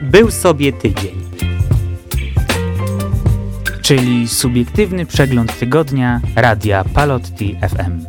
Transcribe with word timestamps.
Był 0.00 0.30
sobie 0.30 0.72
tydzień. 0.72 1.30
Czyli 3.82 4.28
subiektywny 4.28 5.06
przegląd 5.06 5.58
tygodnia 5.58 6.20
Radia 6.36 6.84
Palotti 6.84 7.56
FM. 7.60 8.04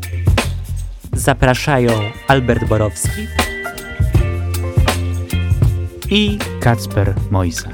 Zapraszają 1.14 1.92
Albert 2.28 2.68
Borowski 2.68 3.28
i 6.10 6.38
Kacper 6.60 7.16
Mojsa. 7.32 7.70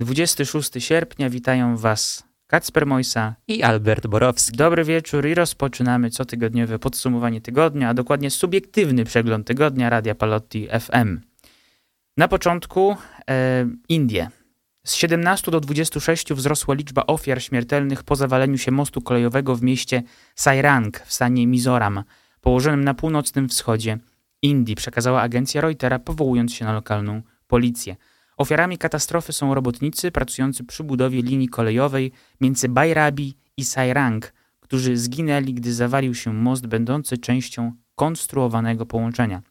Dwudziesty 0.00 0.46
szósty 0.46 0.80
sierpnia 0.80 1.30
witają 1.30 1.76
Was 1.76 2.33
Kacper 2.54 2.86
Mojsa 2.86 3.34
i 3.48 3.62
Albert 3.62 4.06
Borowski. 4.06 4.56
Dobry 4.56 4.84
wieczór 4.84 5.26
i 5.26 5.34
rozpoczynamy 5.34 6.10
cotygodniowe 6.10 6.78
podsumowanie 6.78 7.40
tygodnia, 7.40 7.88
a 7.88 7.94
dokładnie 7.94 8.30
subiektywny 8.30 9.04
przegląd 9.04 9.46
tygodnia 9.46 9.90
Radia 9.90 10.14
Palotti 10.14 10.68
FM. 10.80 11.20
Na 12.16 12.28
początku 12.28 12.96
e, 13.30 13.66
Indie. 13.88 14.30
Z 14.86 14.94
17 14.94 15.50
do 15.50 15.60
26 15.60 16.32
wzrosła 16.32 16.74
liczba 16.74 17.06
ofiar 17.06 17.42
śmiertelnych 17.42 18.02
po 18.02 18.16
zawaleniu 18.16 18.58
się 18.58 18.70
mostu 18.70 19.00
kolejowego 19.00 19.56
w 19.56 19.62
mieście 19.62 20.02
Sairang 20.34 21.00
w 21.00 21.12
stanie 21.12 21.46
Mizoram, 21.46 22.04
położonym 22.40 22.84
na 22.84 22.94
północnym 22.94 23.48
wschodzie 23.48 23.98
Indii, 24.42 24.74
przekazała 24.74 25.20
agencja 25.20 25.60
Reutera, 25.60 25.98
powołując 25.98 26.54
się 26.54 26.64
na 26.64 26.72
lokalną 26.72 27.22
policję. 27.46 27.96
Ofiarami 28.36 28.78
katastrofy 28.78 29.32
są 29.32 29.54
robotnicy 29.54 30.10
pracujący 30.10 30.64
przy 30.64 30.84
budowie 30.84 31.22
linii 31.22 31.48
kolejowej 31.48 32.12
między 32.40 32.68
Bajrabi 32.68 33.34
i 33.56 33.64
Sairang, 33.64 34.32
którzy 34.60 34.96
zginęli, 34.96 35.54
gdy 35.54 35.72
zawalił 35.72 36.14
się 36.14 36.32
most 36.32 36.66
będący 36.66 37.18
częścią 37.18 37.72
konstruowanego 37.94 38.86
połączenia. 38.86 39.42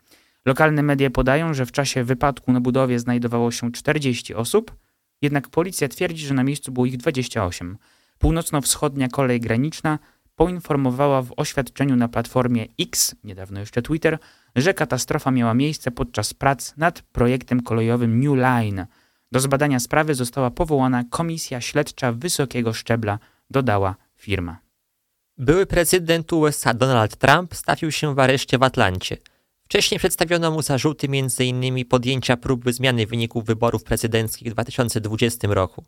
Lokalne 0.45 0.83
media 0.83 1.09
podają, 1.09 1.53
że 1.53 1.65
w 1.65 1.71
czasie 1.71 2.03
wypadku 2.03 2.51
na 2.51 2.61
budowie 2.61 2.99
znajdowało 2.99 3.51
się 3.51 3.71
40 3.71 4.33
osób, 4.33 4.75
jednak 5.21 5.49
policja 5.49 5.87
twierdzi, 5.87 6.25
że 6.25 6.33
na 6.33 6.43
miejscu 6.43 6.71
było 6.71 6.85
ich 6.85 6.97
28. 6.97 7.77
Północno-wschodnia 8.17 9.07
kolej 9.07 9.39
graniczna 9.39 9.99
poinformowała 10.35 11.21
w 11.21 11.33
oświadczeniu 11.37 11.95
na 11.95 12.07
platformie 12.07 12.67
X, 12.79 13.15
niedawno 13.23 13.59
jeszcze 13.59 13.81
Twitter, 13.81 14.17
że 14.55 14.73
katastrofa 14.73 15.31
miała 15.31 15.53
miejsce 15.53 15.91
podczas 15.91 16.33
prac 16.33 16.77
nad 16.77 17.01
projektem 17.01 17.61
kolejowym 17.61 18.19
New 18.19 18.37
Line. 18.37 18.85
Do 19.31 19.39
zbadania 19.39 19.79
sprawy 19.79 20.15
została 20.15 20.51
powołana 20.51 21.03
komisja 21.09 21.61
śledcza 21.61 22.11
wysokiego 22.11 22.73
szczebla, 22.73 23.19
dodała 23.49 23.95
firma. 24.15 24.59
Były 25.37 25.65
prezydent 25.65 26.33
USA 26.33 26.73
Donald 26.73 27.15
Trump 27.15 27.55
stawił 27.55 27.91
się 27.91 28.15
w 28.15 28.19
areszcie 28.19 28.57
w 28.57 28.63
Atlancie. 28.63 29.17
Wcześniej 29.65 29.99
przedstawiono 29.99 30.51
mu 30.51 30.61
zarzuty 30.61 31.07
m.in. 31.07 31.85
podjęcia 31.85 32.37
próby 32.37 32.73
zmiany 32.73 33.07
wyników 33.07 33.45
wyborów 33.45 33.83
prezydenckich 33.83 34.47
w 34.47 34.51
2020 34.51 35.47
roku. 35.51 35.85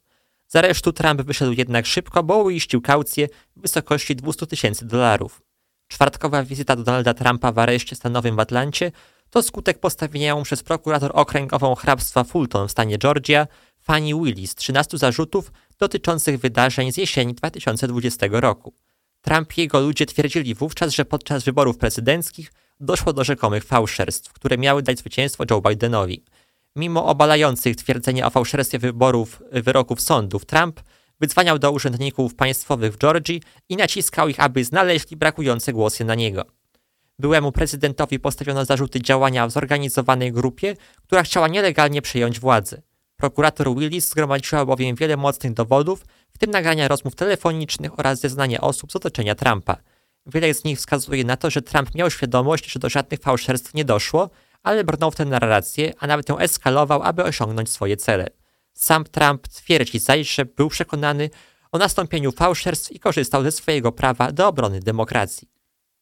Z 0.48 0.56
aresztu 0.56 0.94
Trump 0.94 1.22
wyszedł 1.22 1.52
jednak 1.52 1.86
szybko, 1.86 2.24
bo 2.24 2.38
uiścił 2.38 2.82
kaucję 2.82 3.28
w 3.56 3.62
wysokości 3.62 4.16
200 4.16 4.48
tysięcy 4.48 4.86
dolarów. 4.86 5.42
Czwartkowa 5.88 6.44
wizyta 6.44 6.76
Donalda 6.76 7.14
Trumpa 7.14 7.52
w 7.52 7.60
areszcie 7.60 7.96
stanowym 7.96 8.36
w 8.36 8.40
Atlancie 8.40 8.92
to 9.30 9.44
skutek 9.44 9.80
postawienia 9.80 10.28
ją 10.28 10.44
przez 10.44 10.64
prokurator 10.64 11.12
okręgową 11.14 11.76
hrabstwa 11.76 12.24
Fulton 12.24 12.68
w 12.68 12.72
stanie 12.72 12.98
Georgia 12.98 13.48
Fanny 13.82 14.14
Willis 14.24 14.56
13 14.56 14.98
zarzutów 14.98 15.52
dotyczących 15.80 16.40
wydarzeń 16.40 16.92
z 16.92 16.98
jesieni 16.98 17.34
2020 17.34 18.26
roku. 18.32 18.74
Trump 19.22 19.58
i 19.58 19.62
jego 19.62 19.80
ludzie 19.80 20.06
twierdzili 20.06 20.56
wówczas, 20.56 20.94
że 20.94 21.06
podczas 21.06 21.44
wyborów 21.44 21.78
prezydenckich 21.78 22.52
doszło 22.80 23.14
do 23.14 23.24
rzekomych 23.24 23.64
fałszerstw, 23.64 24.34
które 24.34 24.58
miały 24.58 24.84
dać 24.84 25.00
zwycięstwo 25.00 25.44
Joe 25.52 25.62
Bidenowi. 25.62 26.24
Mimo 26.76 27.06
obalających 27.06 27.76
twierdzenia 27.76 28.28
o 28.28 28.30
fałszerstwie 28.30 28.80
wyborów 28.80 29.42
wyroków 29.52 30.02
sądów, 30.02 30.46
Trump 30.46 30.82
wydzwaniał 31.20 31.60
do 31.60 31.72
urzędników 31.72 32.36
państwowych 32.36 32.94
w 32.94 32.98
Georgii 32.98 33.42
i 33.70 33.78
naciskał 33.78 34.28
ich, 34.28 34.40
aby 34.40 34.64
znaleźli 34.64 35.18
brakujące 35.18 35.74
głosy 35.74 36.06
na 36.06 36.16
niego. 36.16 36.46
Byłemu 37.20 37.52
prezydentowi 37.52 38.20
postawiono 38.20 38.66
zarzuty 38.66 39.02
działania 39.02 39.48
w 39.48 39.52
zorganizowanej 39.52 40.32
grupie, 40.32 40.76
która 41.04 41.24
chciała 41.24 41.48
nielegalnie 41.48 42.02
przejąć 42.02 42.40
władzę. 42.40 42.82
Prokurator 43.18 43.76
Willis 43.76 44.10
zgromadziła 44.10 44.66
bowiem 44.66 44.96
wiele 44.96 45.18
mocnych 45.18 45.54
dowodów, 45.54 46.06
w 46.34 46.38
tym 46.38 46.52
nagrania 46.52 46.88
rozmów 46.88 47.16
telefonicznych 47.16 48.00
oraz 48.00 48.20
zeznania 48.20 48.62
osób 48.62 48.92
z 48.92 48.96
otoczenia 48.96 49.36
Trumpa. 49.36 49.78
Wiele 50.26 50.54
z 50.54 50.64
nich 50.64 50.78
wskazuje 50.80 51.24
na 51.24 51.38
to, 51.38 51.50
że 51.50 51.62
Trump 51.62 51.96
miał 51.96 52.12
świadomość, 52.12 52.72
że 52.72 52.80
do 52.80 52.90
żadnych 52.90 53.20
fałszerstw 53.20 53.74
nie 53.74 53.86
doszło, 53.86 54.30
ale 54.64 54.84
brnął 54.84 55.12
w 55.12 55.16
tę 55.16 55.26
narrację, 55.26 55.94
a 56.00 56.08
nawet 56.08 56.30
ją 56.30 56.40
eskalował, 56.40 57.04
aby 57.04 57.24
osiągnąć 57.24 57.70
swoje 57.70 57.98
cele. 57.98 58.28
Sam 58.76 59.04
Trump 59.04 59.48
twierdzi 59.48 60.00
że 60.22 60.46
był 60.46 60.70
przekonany 60.70 61.30
o 61.72 61.78
nastąpieniu 61.78 62.32
fałszerstw 62.32 62.92
i 62.92 63.00
korzystał 63.00 63.44
ze 63.44 63.52
swojego 63.52 63.92
prawa 63.92 64.32
do 64.32 64.48
obrony 64.48 64.80
demokracji. 64.80 65.50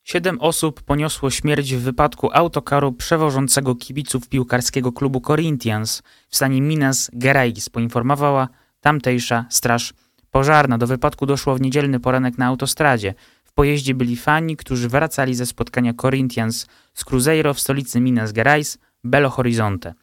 Siedem 0.04 0.42
osób 0.42 0.82
poniosło 0.82 1.30
śmierć 1.30 1.76
w 1.76 1.80
wypadku 1.80 2.30
autokaru 2.34 2.92
przewożącego 2.92 3.76
kibiców 3.76 4.30
piłkarskiego 4.30 4.92
klubu 4.92 5.22
Corinthians 5.22 6.04
w 6.30 6.36
stanie 6.36 6.62
Minas 6.62 7.12
Gerais, 7.14 7.70
poinformowała 7.70 8.48
tamtejsza 8.82 9.46
straż 9.50 9.94
pożarna. 10.32 10.78
Do 10.78 10.88
wypadku 10.88 11.26
doszło 11.26 11.56
w 11.56 11.62
niedzielny 11.62 12.00
poranek 12.00 12.38
na 12.38 12.46
autostradzie. 12.46 13.14
W 13.44 13.54
pojeździe 13.54 13.96
byli 13.96 14.16
fani, 14.16 14.58
którzy 14.58 14.90
wracali 14.90 15.36
ze 15.36 15.46
spotkania 15.46 15.94
Corinthians 15.94 16.68
z 16.94 17.06
Cruzeiro 17.06 17.54
w 17.54 17.60
stolicy 17.60 18.00
Minas 18.00 18.32
Gerais, 18.32 18.78
Belo 19.04 19.30
Horizonte. 19.30 19.94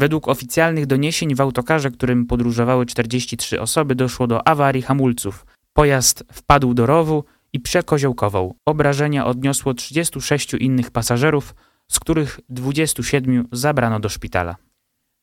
Według 0.00 0.28
oficjalnych 0.28 0.86
doniesień 0.86 1.34
w 1.34 1.40
autokarze, 1.40 1.90
którym 1.90 2.26
podróżowały 2.26 2.86
43 2.86 3.60
osoby, 3.60 3.94
doszło 3.94 4.26
do 4.26 4.48
awarii 4.48 4.82
hamulców. 4.82 5.46
Pojazd 5.72 6.24
wpadł 6.32 6.74
do 6.74 6.86
rowu 6.86 7.24
i 7.52 7.60
przekoziołkował. 7.60 8.56
Obrażenia 8.66 9.26
odniosło 9.26 9.74
36 9.74 10.54
innych 10.54 10.90
pasażerów, 10.90 11.54
z 11.88 12.00
których 12.00 12.40
27 12.48 13.48
zabrano 13.52 14.00
do 14.00 14.08
szpitala. 14.08 14.56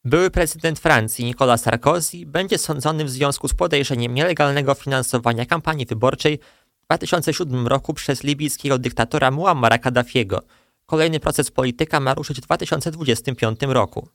Były 0.06 0.30
prezydent 0.30 0.80
Francji 0.80 1.26
Nicolas 1.26 1.62
Sarkozy 1.62 2.26
będzie 2.26 2.58
sądzony 2.58 3.06
w 3.06 3.10
związku 3.10 3.48
z 3.48 3.54
podejrzeniem 3.54 4.14
nielegalnego 4.14 4.74
finansowania 4.74 5.46
kampanii 5.46 5.86
wyborczej 5.86 6.40
w 6.84 6.86
2007 6.86 7.68
roku 7.68 7.94
przez 7.94 8.24
libijskiego 8.24 8.78
dyktatora 8.78 9.32
Muammara 9.32 9.78
Kaddafiego. 9.78 10.42
Kolejny 10.86 11.20
proces 11.20 11.52
polityka 11.52 12.00
ma 12.00 12.14
ruszyć 12.14 12.38
w 12.38 12.42
2025 12.42 13.60
roku. 13.62 14.08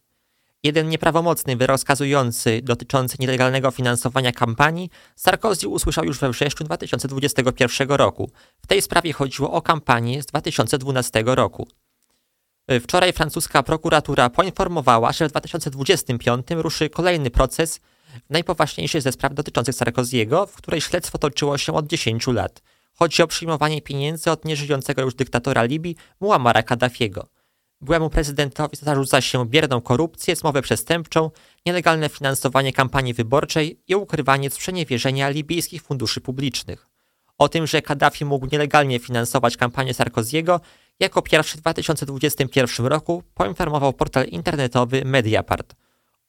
Jeden 0.65 0.89
nieprawomocny 0.89 1.57
wyrok 1.57 1.81
skazujący 1.81 2.61
dotyczący 2.63 3.17
nielegalnego 3.21 3.71
finansowania 3.71 4.33
kampanii 4.33 4.91
Sarkozy 5.17 5.69
usłyszał 5.69 6.05
już 6.05 6.19
we 6.19 6.31
wrześniu 6.31 6.67
2021 6.67 7.89
roku. 7.89 8.31
W 8.63 8.67
tej 8.67 8.83
sprawie 8.83 9.13
chodziło 9.13 9.53
o 9.53 9.63
kampanię 9.63 10.23
z 10.23 10.27
2012 10.27 11.23
roku. 11.27 11.69
Wczoraj 12.81 13.13
francuska 13.13 13.63
prokuratura 13.63 14.31
poinformowała, 14.31 15.13
że 15.13 15.29
w 15.29 15.31
2025 15.31 16.47
ruszy 16.51 16.91
kolejny 16.91 17.31
proces 17.31 17.81
najpoważniejszy 18.31 19.01
ze 19.01 19.13
spraw 19.13 19.35
dotyczących 19.35 19.75
Sarkoziego, 19.75 20.47
w 20.47 20.57
której 20.57 20.81
śledztwo 20.81 21.19
toczyło 21.19 21.59
się 21.59 21.73
od 21.73 21.87
10 21.87 22.27
lat. 22.27 22.63
Chodzi 22.95 23.23
o 23.23 23.27
przyjmowanie 23.27 23.83
pieniędzy 23.83 24.31
od 24.31 24.45
nieżyjącego 24.45 25.03
już 25.03 25.15
dyktatora 25.15 25.65
Libii 25.65 25.97
Muammara 26.21 26.63
Kaddafiego. 26.63 27.29
Byłemu 27.83 28.11
prezydentowi 28.11 28.77
zarzuca 28.77 29.21
się 29.21 29.47
bierną 29.47 29.81
korupcję, 29.81 30.37
zmowę 30.37 30.63
przestępczą, 30.63 31.31
nielegalne 31.67 32.09
finansowanie 32.09 32.73
kampanii 32.73 33.15
wyborczej 33.15 33.81
i 33.89 33.95
ukrywanie 33.95 34.51
sprzeniewierzenia 34.51 35.29
libijskich 35.29 35.83
funduszy 35.83 36.21
publicznych. 36.21 36.89
O 37.39 37.49
tym, 37.49 37.67
że 37.67 37.83
Kaddafi 37.83 38.25
mógł 38.25 38.47
nielegalnie 38.53 38.99
finansować 38.99 39.57
kampanię 39.57 39.95
Sarkoziego, 39.95 40.61
jako 41.01 41.23
pierwszy 41.23 41.59
w 41.59 41.61
2021 41.61 42.87
roku 42.87 43.23
poinformował 43.35 43.93
portal 43.93 44.27
internetowy 44.27 45.05
Mediapart. 45.05 45.75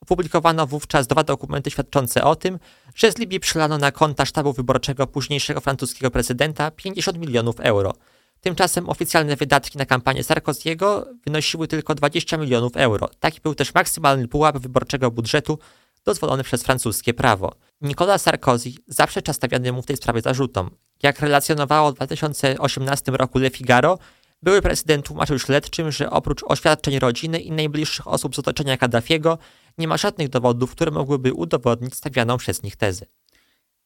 Opublikowano 0.01 0.67
wówczas 0.67 1.07
dwa 1.07 1.23
dokumenty 1.23 1.71
świadczące 1.71 2.23
o 2.23 2.35
tym, 2.35 2.59
że 2.95 3.11
z 3.11 3.17
Libii 3.17 3.39
przylano 3.39 3.77
na 3.77 3.91
konta 3.91 4.25
sztabu 4.25 4.53
wyborczego 4.53 5.07
późniejszego 5.07 5.61
francuskiego 5.61 6.11
prezydenta 6.11 6.71
50 6.71 7.17
milionów 7.17 7.59
euro– 7.59 7.94
Tymczasem 8.43 8.89
oficjalne 8.89 9.35
wydatki 9.35 9.77
na 9.77 9.85
kampanię 9.85 10.23
Sarkoziego 10.23 11.07
wynosiły 11.25 11.67
tylko 11.67 11.95
20 11.95 12.37
milionów 12.37 12.77
euro. 12.77 13.09
Taki 13.19 13.41
był 13.41 13.55
też 13.55 13.73
maksymalny 13.73 14.27
pułap 14.27 14.57
wyborczego 14.57 15.11
budżetu 15.11 15.59
dozwolony 16.05 16.43
przez 16.43 16.63
francuskie 16.63 17.13
prawo. 17.13 17.55
Nicolas 17.81 18.21
Sarkozy 18.21 18.69
zaprzecza 18.87 19.33
stawianemu 19.33 19.81
w 19.81 19.85
tej 19.85 19.97
sprawie 19.97 20.21
zarzutom. 20.21 20.69
Jak 21.03 21.19
relacjonowało 21.19 21.91
w 21.91 21.95
2018 21.95 23.11
roku 23.11 23.39
Le 23.39 23.49
Figaro, 23.49 23.99
były 24.41 24.61
prezydent 24.61 25.05
tłumaczył 25.05 25.39
śledczym, 25.39 25.91
że 25.91 26.09
oprócz 26.09 26.43
oświadczeń 26.43 26.99
rodziny 26.99 27.39
i 27.39 27.51
najbliższych 27.51 28.07
osób 28.07 28.35
z 28.35 28.39
otoczenia 28.39 28.77
Kaddafiego, 28.77 29.37
nie 29.77 29.87
ma 29.87 29.97
żadnych 29.97 30.29
dowodów, 30.29 30.71
które 30.71 30.91
mogłyby 30.91 31.33
udowodnić 31.33 31.95
stawianą 31.95 32.37
przez 32.37 32.63
nich 32.63 32.75
tezę. 32.75 33.05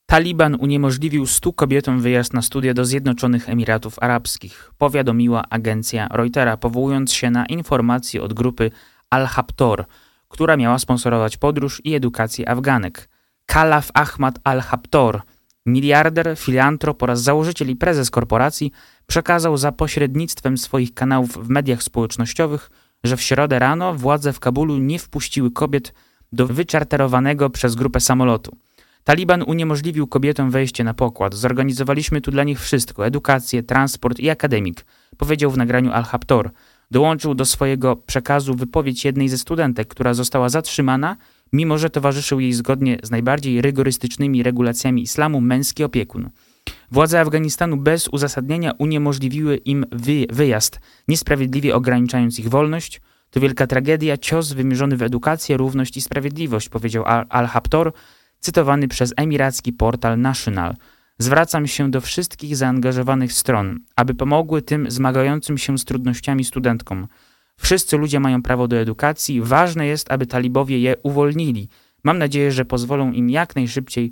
Taliban 0.10 0.56
uniemożliwił 0.60 1.28
stu 1.28 1.54
kobietom 1.54 2.00
wyjazd 2.00 2.34
na 2.34 2.42
studia 2.42 2.74
do 2.74 2.86
Zjednoczonych 2.86 3.50
Emiratów 3.50 4.00
Arabskich, 4.00 4.72
powiadomiła 4.78 5.44
agencja 5.50 6.08
Reutera, 6.12 6.58
powołując 6.58 7.14
się 7.14 7.32
na 7.32 7.46
informacje 7.46 8.24
od 8.24 8.34
grupy 8.34 8.72
Al-Haptor, 9.10 9.86
która 10.28 10.58
miała 10.58 10.80
sponsorować 10.80 11.38
podróż 11.38 11.82
i 11.84 11.96
edukację 11.96 12.50
Afganek. 12.50 13.10
Kalaf 13.46 13.90
Ahmad 13.94 14.40
Al-Haptor, 14.44 15.22
miliarder, 15.66 16.38
filantrop 16.38 17.04
oraz 17.04 17.22
założyciel 17.22 17.70
i 17.70 17.76
prezes 17.76 18.12
korporacji, 18.12 18.72
przekazał 19.08 19.58
za 19.58 19.72
pośrednictwem 19.72 20.58
swoich 20.58 20.94
kanałów 20.94 21.46
w 21.46 21.50
mediach 21.50 21.84
społecznościowych, 21.84 22.72
że 23.04 23.18
w 23.18 23.22
środę 23.22 23.60
rano 23.60 23.94
władze 23.94 24.34
w 24.34 24.40
Kabulu 24.40 24.78
nie 24.78 25.00
wpuściły 25.00 25.52
kobiet 25.52 25.94
do 26.32 26.48
wyczarterowanego 26.48 27.50
przez 27.50 27.76
grupę 27.76 28.00
samolotu. 28.00 28.58
Taliban 29.08 29.44
uniemożliwił 29.44 30.08
kobietom 30.08 30.52
wejście 30.52 30.84
na 30.84 30.94
pokład. 30.94 31.36
Zorganizowaliśmy 31.36 32.22
tu 32.22 32.32
dla 32.32 32.44
nich 32.44 32.62
wszystko: 32.62 33.06
edukację, 33.06 33.64
transport 33.64 34.20
i 34.20 34.30
akademik, 34.30 34.86
powiedział 35.18 35.52
w 35.52 35.58
nagraniu 35.58 35.92
Al-Haptor. 35.92 36.52
Dołączył 36.92 37.36
do 37.36 37.46
swojego 37.46 37.96
przekazu 37.96 38.56
wypowiedź 38.56 39.06
jednej 39.06 39.30
ze 39.30 39.38
studentek, 39.38 39.88
która 39.88 40.14
została 40.14 40.50
zatrzymana, 40.50 41.18
mimo 41.54 41.78
że 41.78 41.90
towarzyszył 41.90 42.40
jej 42.40 42.54
zgodnie 42.54 42.98
z 43.04 43.12
najbardziej 43.12 43.62
rygorystycznymi 43.62 44.44
regulacjami 44.44 45.02
islamu 45.02 45.42
męski 45.42 45.84
opiekun. 45.84 46.30
Władze 46.92 47.20
Afganistanu 47.20 47.78
bez 47.78 48.08
uzasadnienia 48.08 48.72
uniemożliwiły 48.78 49.58
im 49.58 49.86
wy 49.92 50.26
wyjazd, 50.30 50.80
niesprawiedliwie 51.08 51.76
ograniczając 51.76 52.40
ich 52.40 52.50
wolność. 52.50 53.02
To 53.32 53.40
wielka 53.40 53.68
tragedia, 53.68 54.18
cios 54.18 54.54
wymierzony 54.54 54.98
w 54.98 55.02
edukację, 55.02 55.58
równość 55.58 55.98
i 55.98 56.02
sprawiedliwość, 56.02 56.70
powiedział 56.70 57.04
Al-Haptor, 57.30 57.94
cytowany 58.48 58.88
przez 58.88 59.14
emiracki 59.18 59.74
portal 59.74 60.20
National. 60.20 60.76
Zwracam 61.20 61.68
się 61.68 61.92
do 61.92 62.02
wszystkich 62.02 62.56
zaangażowanych 62.56 63.34
stron, 63.34 63.80
aby 63.96 64.14
pomogły 64.14 64.62
tym 64.62 64.92
zmagającym 64.92 65.58
się 65.58 65.78
z 65.78 65.86
trudnościami 65.86 66.44
studentkom. 66.44 67.08
Wszyscy 67.60 67.98
ludzie 67.98 68.20
mają 68.20 68.42
prawo 68.42 68.68
do 68.68 68.76
edukacji, 68.76 69.42
ważne 69.42 69.88
jest, 69.88 70.12
aby 70.12 70.26
talibowie 70.26 70.80
je 70.80 70.96
uwolnili. 71.04 71.70
Mam 72.04 72.18
nadzieję, 72.18 72.52
że 72.52 72.66
pozwolą 72.66 73.12
im 73.12 73.30
jak 73.30 73.56
najszybciej 73.56 74.12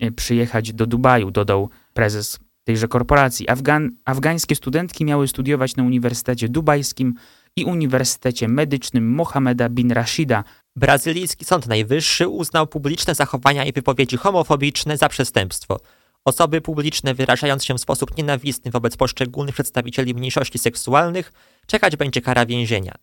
e, 0.00 0.10
przyjechać 0.10 0.72
do 0.72 0.86
Dubaju, 0.86 1.30
dodał 1.30 1.70
prezes 1.92 2.38
tejże 2.64 2.88
korporacji. 2.88 3.48
Afgan 3.48 3.90
afgańskie 4.04 4.54
studentki 4.54 5.04
miały 5.04 5.28
studiować 5.28 5.76
na 5.76 5.82
Uniwersytecie 5.82 6.48
Dubajskim 6.48 7.14
i 7.56 7.64
Uniwersytecie 7.64 8.48
Medycznym 8.48 9.14
Mohameda 9.14 9.68
bin 9.68 9.92
Rashida. 9.92 10.44
Brazylijski 10.76 11.44
Sąd 11.44 11.66
Najwyższy 11.66 12.28
uznał 12.28 12.66
publiczne 12.66 13.14
zachowania 13.14 13.64
i 13.64 13.72
wypowiedzi 13.72 14.16
homofobiczne 14.16 14.96
za 14.96 15.08
przestępstwo. 15.08 15.80
Osoby 16.24 16.60
publiczne 16.60 17.14
wyrażając 17.14 17.64
się 17.64 17.74
w 17.74 17.80
sposób 17.80 18.16
nienawistny 18.16 18.70
wobec 18.70 18.96
poszczególnych 18.96 19.54
przedstawicieli 19.54 20.14
mniejszości 20.14 20.58
seksualnych 20.58 21.32
czekać 21.66 21.96
będzie 21.96 22.20
kara 22.20 22.46
więzienia. 22.46 22.94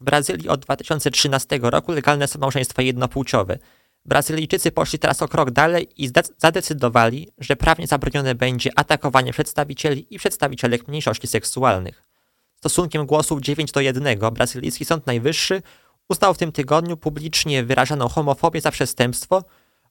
W 0.00 0.04
Brazylii 0.04 0.48
od 0.48 0.60
2013 0.60 1.58
roku 1.62 1.92
legalne 1.92 2.28
są 2.28 2.38
małżeństwa 2.38 2.82
jednopłciowe. 2.82 3.58
Brazylijczycy 4.04 4.72
poszli 4.72 4.98
teraz 4.98 5.22
o 5.22 5.28
krok 5.28 5.50
dalej 5.50 5.88
i 5.96 6.10
zadecydowali, 6.38 7.28
że 7.38 7.56
prawnie 7.56 7.86
zabronione 7.86 8.34
będzie 8.34 8.70
atakowanie 8.76 9.32
przedstawicieli 9.32 10.14
i 10.14 10.18
przedstawicielek 10.18 10.88
mniejszości 10.88 11.26
seksualnych. 11.26 12.02
Stosunkiem 12.56 13.06
głosów 13.06 13.40
9 13.40 13.72
do 13.72 13.80
1 13.80 14.18
brazylijski 14.32 14.84
Sąd 14.84 15.06
Najwyższy 15.06 15.62
uznał 16.10 16.34
w 16.34 16.38
tym 16.38 16.52
tygodniu 16.52 16.96
publicznie 16.96 17.64
wyrażaną 17.64 18.08
homofobię 18.08 18.60
za 18.60 18.70
przestępstwo, 18.70 19.44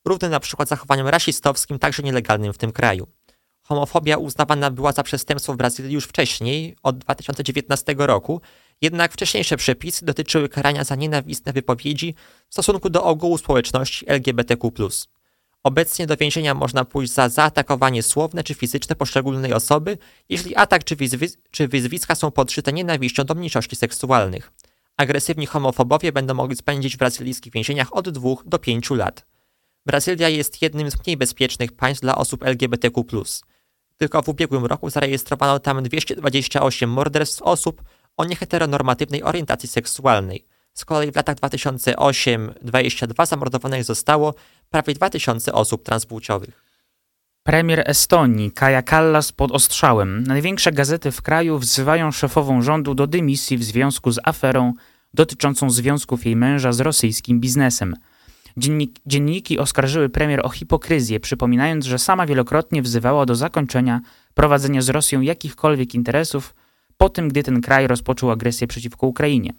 równe 0.05 0.29
na 0.29 0.39
przykład 0.39 0.69
zachowaniom 0.69 1.07
rasistowskim, 1.07 1.79
także 1.79 2.03
nielegalnym 2.03 2.53
w 2.53 2.57
tym 2.57 2.71
kraju. 2.71 3.07
Homofobia 3.61 4.17
uznawana 4.17 4.71
była 4.71 4.91
za 4.91 5.03
przestępstwo 5.03 5.53
w 5.53 5.57
Brazylii 5.57 5.93
już 5.93 6.05
wcześniej, 6.05 6.75
od 6.83 6.97
2019 6.97 7.95
roku, 7.97 8.41
jednak 8.81 9.13
wcześniejsze 9.13 9.57
przepisy 9.57 10.05
dotyczyły 10.05 10.49
karania 10.49 10.83
za 10.83 10.95
nienawistne 10.95 11.53
wypowiedzi 11.53 12.15
w 12.49 12.53
stosunku 12.53 12.89
do 12.89 13.03
ogółu 13.03 13.37
społeczności 13.37 14.05
LGBTQ. 14.09 14.71
Obecnie 15.63 16.07
do 16.07 16.17
więzienia 16.17 16.53
można 16.53 16.85
pójść 16.85 17.13
za 17.13 17.29
zaatakowanie 17.29 18.03
słowne 18.03 18.43
czy 18.43 18.53
fizyczne 18.53 18.95
poszczególnej 18.95 19.53
osoby, 19.53 19.97
jeśli 20.29 20.55
atak 20.55 20.83
czy, 20.83 20.95
czy 21.51 21.67
wyzwiska 21.67 22.15
są 22.15 22.31
podszyte 22.31 22.73
nienawiścią 22.73 23.23
do 23.23 23.35
mniejszości 23.35 23.75
seksualnych. 23.75 24.51
Agresywni 24.99 25.45
homofobowie 25.45 26.11
będą 26.11 26.33
mogli 26.33 26.55
spędzić 26.55 26.95
w 26.95 26.99
brazylijskich 26.99 27.53
więzieniach 27.53 27.95
od 27.95 28.09
2 28.09 28.29
do 28.45 28.59
5 28.59 28.89
lat. 28.89 29.25
Brazylia 29.85 30.29
jest 30.29 30.61
jednym 30.61 30.91
z 30.91 31.05
mniej 31.05 31.17
bezpiecznych 31.17 31.71
państw 31.71 32.01
dla 32.01 32.15
osób 32.15 32.43
LGBTQ. 32.43 33.23
Tylko 33.97 34.21
w 34.21 34.29
ubiegłym 34.29 34.65
roku 34.65 34.89
zarejestrowano 34.89 35.59
tam 35.59 35.83
228 35.83 36.89
morderstw 36.89 37.41
osób 37.41 37.83
o 38.17 38.25
nieheteronormatywnej 38.25 39.23
orientacji 39.23 39.69
seksualnej. 39.69 40.45
Z 40.73 40.85
kolei 40.85 41.11
w 41.11 41.15
latach 41.15 41.35
2008-2022 41.35 43.25
zamordowanych 43.25 43.83
zostało 43.83 44.33
prawie 44.69 44.93
2000 44.93 45.53
osób 45.53 45.83
transpłciowych. 45.83 46.69
Premier 47.43 47.83
Estonii 47.85 48.51
Kaja 48.51 48.81
Kallas 48.81 49.31
pod 49.31 49.51
ostrzałem. 49.51 50.23
Największe 50.23 50.71
gazety 50.71 51.11
w 51.11 51.21
kraju 51.21 51.57
wzywają 51.57 52.11
szefową 52.11 52.61
rządu 52.61 52.95
do 52.95 53.07
dymisji 53.07 53.57
w 53.57 53.63
związku 53.63 54.11
z 54.11 54.19
aferą 54.23 54.73
dotyczącą 55.13 55.69
związków 55.69 56.25
jej 56.25 56.35
męża 56.35 56.71
z 56.71 56.79
rosyjskim 56.79 57.39
biznesem. 57.39 57.95
Dziennik, 58.57 58.99
dzienniki 59.05 59.59
oskarżyły 59.59 60.09
premier 60.09 60.45
o 60.45 60.49
hipokryzję, 60.49 61.19
przypominając, 61.19 61.85
że 61.85 61.99
sama 61.99 62.25
wielokrotnie 62.25 62.81
wzywała 62.81 63.25
do 63.25 63.35
zakończenia 63.35 64.01
prowadzenia 64.33 64.81
z 64.81 64.89
Rosją 64.89 65.21
jakichkolwiek 65.21 65.95
interesów 65.95 66.55
po 66.97 67.09
tym, 67.09 67.29
gdy 67.29 67.43
ten 67.43 67.61
kraj 67.61 67.87
rozpoczął 67.87 68.31
agresję 68.31 68.67
przeciwko 68.67 69.07
Ukrainie. 69.07 69.53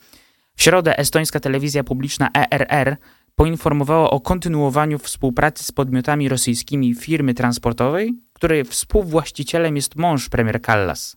W 0.56 0.62
środę 0.62 0.98
estońska 0.98 1.40
telewizja 1.40 1.84
publiczna 1.84 2.28
ERR 2.34 2.96
poinformowała 3.34 4.10
o 4.10 4.20
kontynuowaniu 4.20 4.98
współpracy 4.98 5.64
z 5.64 5.72
podmiotami 5.72 6.28
rosyjskimi 6.28 6.94
firmy 6.94 7.34
transportowej, 7.34 8.14
której 8.32 8.64
współwłaścicielem 8.64 9.76
jest 9.76 9.96
mąż 9.96 10.28
premier 10.28 10.62
Kallas. 10.62 11.16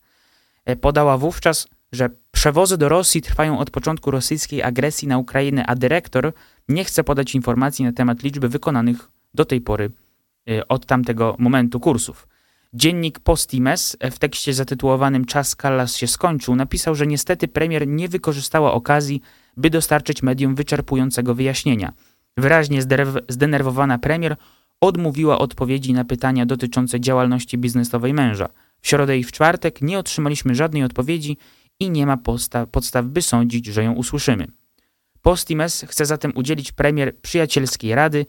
E, 0.65 0.75
podała 0.75 1.17
wówczas, 1.17 1.67
że 1.93 2.09
przewozy 2.31 2.77
do 2.77 2.89
Rosji 2.89 3.21
trwają 3.21 3.59
od 3.59 3.71
początku 3.71 4.11
rosyjskiej 4.11 4.63
agresji 4.63 5.07
na 5.07 5.17
Ukrainę, 5.17 5.65
a 5.65 5.75
dyrektor 5.75 6.33
nie 6.69 6.83
chce 6.83 7.03
podać 7.03 7.35
informacji 7.35 7.85
na 7.85 7.91
temat 7.91 8.23
liczby 8.23 8.49
wykonanych 8.49 9.09
do 9.33 9.45
tej 9.45 9.61
pory 9.61 9.91
e, 10.49 10.67
od 10.67 10.85
tamtego 10.85 11.35
momentu 11.39 11.79
kursów. 11.79 12.27
Dziennik 12.73 13.19
Postimes 13.19 13.97
w 14.11 14.19
tekście 14.19 14.53
zatytułowanym 14.53 15.25
Czas 15.25 15.55
Kallas 15.55 15.95
się 15.95 16.07
skończył 16.07 16.55
napisał, 16.55 16.95
że 16.95 17.07
niestety 17.07 17.47
premier 17.47 17.87
nie 17.87 18.09
wykorzystała 18.09 18.73
okazji, 18.73 19.21
by 19.57 19.69
dostarczyć 19.69 20.23
medium 20.23 20.55
wyczerpującego 20.55 21.35
wyjaśnienia. 21.35 21.93
Wyraźnie 22.37 22.81
zdenerwowana 23.29 23.99
premier 23.99 24.35
odmówiła 24.81 25.39
odpowiedzi 25.39 25.93
na 25.93 26.05
pytania 26.05 26.45
dotyczące 26.45 26.99
działalności 26.99 27.57
biznesowej 27.57 28.13
męża. 28.13 28.49
W 28.81 28.87
środę 28.87 29.17
i 29.17 29.23
w 29.23 29.31
czwartek 29.31 29.81
nie 29.81 29.99
otrzymaliśmy 29.99 30.55
żadnej 30.55 30.83
odpowiedzi 30.83 31.37
i 31.83 31.89
nie 31.89 32.05
ma 32.05 32.17
podstaw, 32.17 32.69
podstaw 32.69 33.05
by 33.05 33.21
sądzić, 33.21 33.65
że 33.65 33.83
ją 33.83 33.93
usłyszymy. 33.93 34.47
Postimes 35.21 35.85
chce 35.89 36.05
zatem 36.05 36.31
udzielić 36.35 36.71
premier 36.71 37.17
przyjacielskiej 37.17 37.95
rady, 37.95 38.25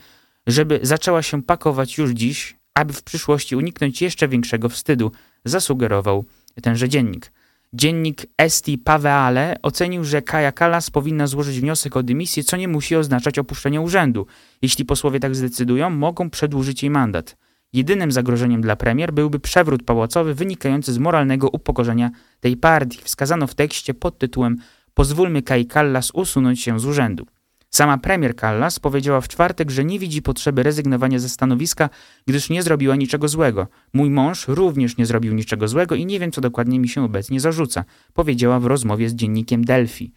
żeby 0.47 0.81
zaczęła 0.83 1.23
się 1.23 1.43
pakować 1.43 1.99
już 1.99 2.11
dziś, 2.11 2.57
aby 2.75 2.93
w 2.93 3.03
przyszłości 3.03 3.57
uniknąć 3.57 4.03
jeszcze 4.03 4.29
większego 4.29 4.69
wstydu, 4.69 5.13
zasugerował 5.45 6.25
tenże 6.63 6.89
dziennik. 6.89 7.33
Dziennik 7.73 8.27
Esti 8.39 8.79
Paveale 8.79 9.57
ocenił, 9.63 10.05
że 10.05 10.23
Kaja 10.23 10.53
Kalas 10.53 10.91
powinna 10.91 11.27
złożyć 11.27 11.61
wniosek 11.61 11.97
o 11.97 12.03
dymisję, 12.03 12.45
co 12.45 12.57
nie 12.57 12.69
musi 12.69 12.97
oznaczać 12.97 13.39
opuszczenia 13.39 13.81
urzędu. 13.81 14.27
Jeśli 14.63 14.85
posłowie 14.85 15.21
tak 15.21 15.37
zdecydują, 15.37 15.91
mogą 15.91 16.31
przedłużyć 16.31 16.83
jej 16.83 16.91
mandat. 16.91 17.37
Jedynym 17.75 18.13
zagrożeniem 18.13 18.61
dla 18.61 18.77
premier 18.77 19.13
byłby 19.13 19.41
przewrót 19.41 19.83
pałacowy 19.83 20.35
wynikający 20.35 20.93
z 20.93 20.99
moralnego 20.99 21.49
upokorzenia 21.49 22.11
tej 22.41 22.57
partii. 22.57 22.99
Wskazano 23.05 23.47
w 23.47 23.55
tekście 23.55 23.95
pod 23.95 24.19
tytułem 24.19 24.57
Pozwólmy 24.95 25.43
Kai 25.43 25.67
Kallas 25.67 26.11
usunąć 26.11 26.61
się 26.61 26.81
z 26.81 26.87
urzędu. 26.87 27.27
Sama 27.71 27.99
premier 27.99 28.37
Callas 28.37 28.81
powiedziała 28.81 29.21
w 29.21 29.29
czwartek, 29.29 29.71
że 29.71 29.85
nie 29.85 29.99
widzi 29.99 30.23
potrzeby 30.23 30.63
rezygnowania 30.63 31.19
ze 31.19 31.29
stanowiska, 31.29 31.91
gdyż 32.27 32.51
nie 32.51 32.63
zrobiła 32.63 32.97
niczego 32.97 33.29
złego. 33.29 33.67
Mój 33.93 34.11
mąż 34.11 34.49
również 34.49 34.97
nie 34.97 35.07
zrobił 35.07 35.35
niczego 35.35 35.69
złego 35.69 35.95
i 35.95 36.07
nie 36.07 36.21
wiem, 36.21 36.33
co 36.33 36.41
dokładnie 36.41 36.81
mi 36.81 36.89
się 36.89 37.05
obecnie 37.05 37.41
zarzuca, 37.41 37.85
powiedziała 38.13 38.61
w 38.61 38.67
rozmowie 38.67 39.09
z 39.09 39.15
dziennikiem 39.15 39.65
Delphi. 39.65 40.13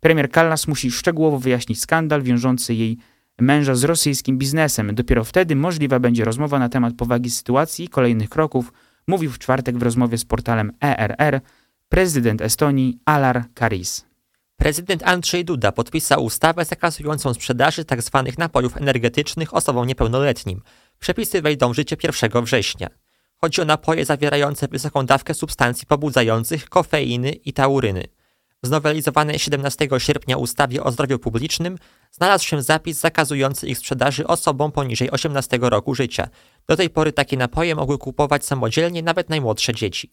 Premier 0.00 0.30
Callas 0.30 0.68
musi 0.68 0.90
szczegółowo 0.90 1.38
wyjaśnić 1.38 1.80
skandal 1.80 2.22
wiążący 2.22 2.74
jej 2.74 2.98
męża 3.40 3.74
z 3.74 3.84
rosyjskim 3.84 4.38
biznesem. 4.38 4.94
Dopiero 4.94 5.24
wtedy 5.24 5.56
możliwa 5.56 5.98
będzie 5.98 6.24
rozmowa 6.24 6.58
na 6.58 6.68
temat 6.68 6.94
powagi 6.94 7.30
sytuacji 7.30 7.84
i 7.84 7.88
kolejnych 7.88 8.28
kroków, 8.28 8.72
mówił 9.06 9.30
w 9.30 9.38
czwartek 9.38 9.78
w 9.78 9.82
rozmowie 9.82 10.18
z 10.18 10.24
portalem 10.24 10.72
ERR 10.80 11.40
prezydent 11.88 12.42
Estonii 12.42 12.98
Alar 13.04 13.44
Karis. 13.54 14.04
Prezydent 14.56 15.02
Andrzej 15.02 15.44
Duda 15.44 15.72
podpisał 15.72 16.24
ustawę 16.24 16.64
zakazującą 16.64 17.34
sprzedaży 17.34 17.84
tzw. 17.84 18.22
Tak 18.26 18.38
napojów 18.38 18.76
energetycznych 18.76 19.54
osobom 19.54 19.86
niepełnoletnim. 19.86 20.62
Przepisy 20.98 21.42
wejdą 21.42 21.72
w 21.72 21.76
życie 21.76 21.96
1 22.02 22.44
września. 22.44 22.88
Chodzi 23.36 23.60
o 23.60 23.64
napoje 23.64 24.04
zawierające 24.04 24.68
wysoką 24.68 25.06
dawkę 25.06 25.34
substancji 25.34 25.86
pobudzających, 25.86 26.68
kofeiny 26.68 27.30
i 27.30 27.52
tauryny. 27.52 28.04
W 28.64 28.66
znowelizowanej 28.66 29.38
17 29.38 29.88
sierpnia 29.98 30.36
ustawie 30.36 30.82
o 30.82 30.92
zdrowiu 30.92 31.18
publicznym 31.18 31.78
znalazł 32.10 32.44
się 32.44 32.62
zapis 32.62 33.00
zakazujący 33.00 33.66
ich 33.66 33.78
sprzedaży 33.78 34.26
osobom 34.26 34.72
poniżej 34.72 35.10
18 35.10 35.58
roku 35.62 35.94
życia. 35.94 36.28
Do 36.68 36.76
tej 36.76 36.90
pory 36.90 37.12
takie 37.12 37.36
napoje 37.36 37.74
mogły 37.74 37.98
kupować 37.98 38.44
samodzielnie 38.44 39.02
nawet 39.02 39.28
najmłodsze 39.28 39.74
dzieci. 39.74 40.12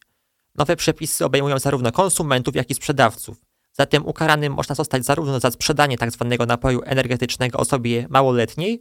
Nowe 0.56 0.76
przepisy 0.76 1.26
obejmują 1.26 1.60
zarówno 1.60 1.92
konsumentów, 1.92 2.56
jak 2.56 2.70
i 2.70 2.74
sprzedawców. 2.74 3.38
Zatem 3.74 4.06
ukaranym 4.06 4.54
można 4.54 4.76
zostać 4.76 5.06
zarówno 5.06 5.40
za 5.40 5.52
sprzedanie 5.52 5.98
tzw. 5.98 6.36
Tak 6.38 6.48
napoju 6.48 6.82
energetycznego 6.86 7.58
osobie 7.58 8.08
małoletniej, 8.10 8.80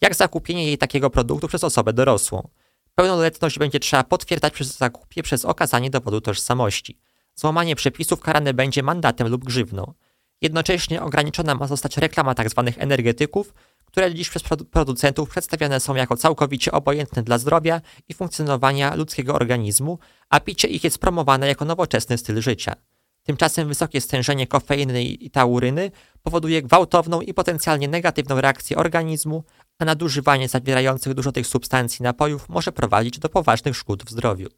jak 0.00 0.14
za 0.14 0.28
kupienie 0.28 0.66
jej 0.66 0.78
takiego 0.78 1.10
produktu 1.10 1.48
przez 1.48 1.64
osobę 1.64 1.92
dorosłą. 1.92 2.48
Pełnoletność 2.94 3.58
będzie 3.58 3.80
trzeba 3.80 4.04
potwierdzać 4.04 4.52
przy 4.52 4.64
zakupie 4.64 5.22
przez 5.22 5.44
okazanie 5.44 5.90
dowodu 5.90 6.20
tożsamości. 6.20 6.98
Złamanie 7.40 7.76
przepisów 7.76 8.20
karane 8.20 8.54
będzie 8.54 8.82
mandatem 8.82 9.28
lub 9.28 9.44
grzywną. 9.44 9.92
Jednocześnie 10.40 11.02
ograniczona 11.02 11.54
ma 11.54 11.66
zostać 11.66 11.96
reklama 11.96 12.34
tzw. 12.34 12.62
Tak 12.66 12.74
energetyków, 12.78 13.54
które 13.84 14.14
dziś 14.14 14.28
przez 14.28 14.42
producentów 14.70 15.30
przedstawiane 15.30 15.80
są 15.80 15.94
jako 15.94 16.16
całkowicie 16.16 16.72
obojętne 16.72 17.22
dla 17.22 17.38
zdrowia 17.38 17.80
i 18.08 18.14
funkcjonowania 18.14 18.94
ludzkiego 18.94 19.34
organizmu, 19.34 19.98
a 20.28 20.40
picie 20.40 20.68
ich 20.68 20.84
jest 20.84 20.98
promowane 20.98 21.48
jako 21.48 21.64
nowoczesny 21.64 22.18
styl 22.18 22.40
życia. 22.40 22.74
Tymczasem 23.22 23.68
wysokie 23.68 24.00
stężenie 24.00 24.46
kofeiny 24.46 25.04
i 25.04 25.30
tauryny 25.30 25.90
powoduje 26.22 26.62
gwałtowną 26.62 27.20
i 27.20 27.34
potencjalnie 27.34 27.88
negatywną 27.88 28.40
reakcję 28.40 28.76
organizmu, 28.76 29.44
a 29.78 29.84
nadużywanie 29.84 30.48
zawierających 30.48 31.14
dużo 31.14 31.32
tych 31.32 31.46
substancji 31.46 32.02
napojów 32.02 32.48
może 32.48 32.72
prowadzić 32.72 33.18
do 33.18 33.28
poważnych 33.28 33.76
szkód 33.76 34.04
w 34.04 34.10
zdrowiu. 34.10 34.48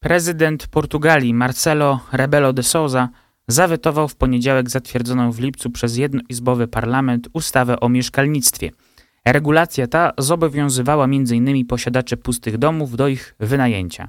Prezydent 0.00 0.66
Portugalii 0.66 1.34
Marcelo 1.34 2.00
Rebelo 2.12 2.52
de 2.52 2.62
Souza 2.62 3.08
zawetował 3.48 4.08
w 4.08 4.16
poniedziałek 4.16 4.70
zatwierdzoną 4.70 5.32
w 5.32 5.40
lipcu 5.40 5.70
przez 5.70 5.96
jednoizbowy 5.96 6.68
parlament 6.68 7.28
ustawę 7.32 7.80
o 7.80 7.88
mieszkalnictwie. 7.88 8.70
Regulacja 9.24 9.86
ta 9.86 10.12
zobowiązywała 10.18 11.04
m.in. 11.04 11.66
posiadaczy 11.66 12.16
pustych 12.16 12.58
domów 12.58 12.96
do 12.96 13.08
ich 13.08 13.34
wynajęcia. 13.40 14.08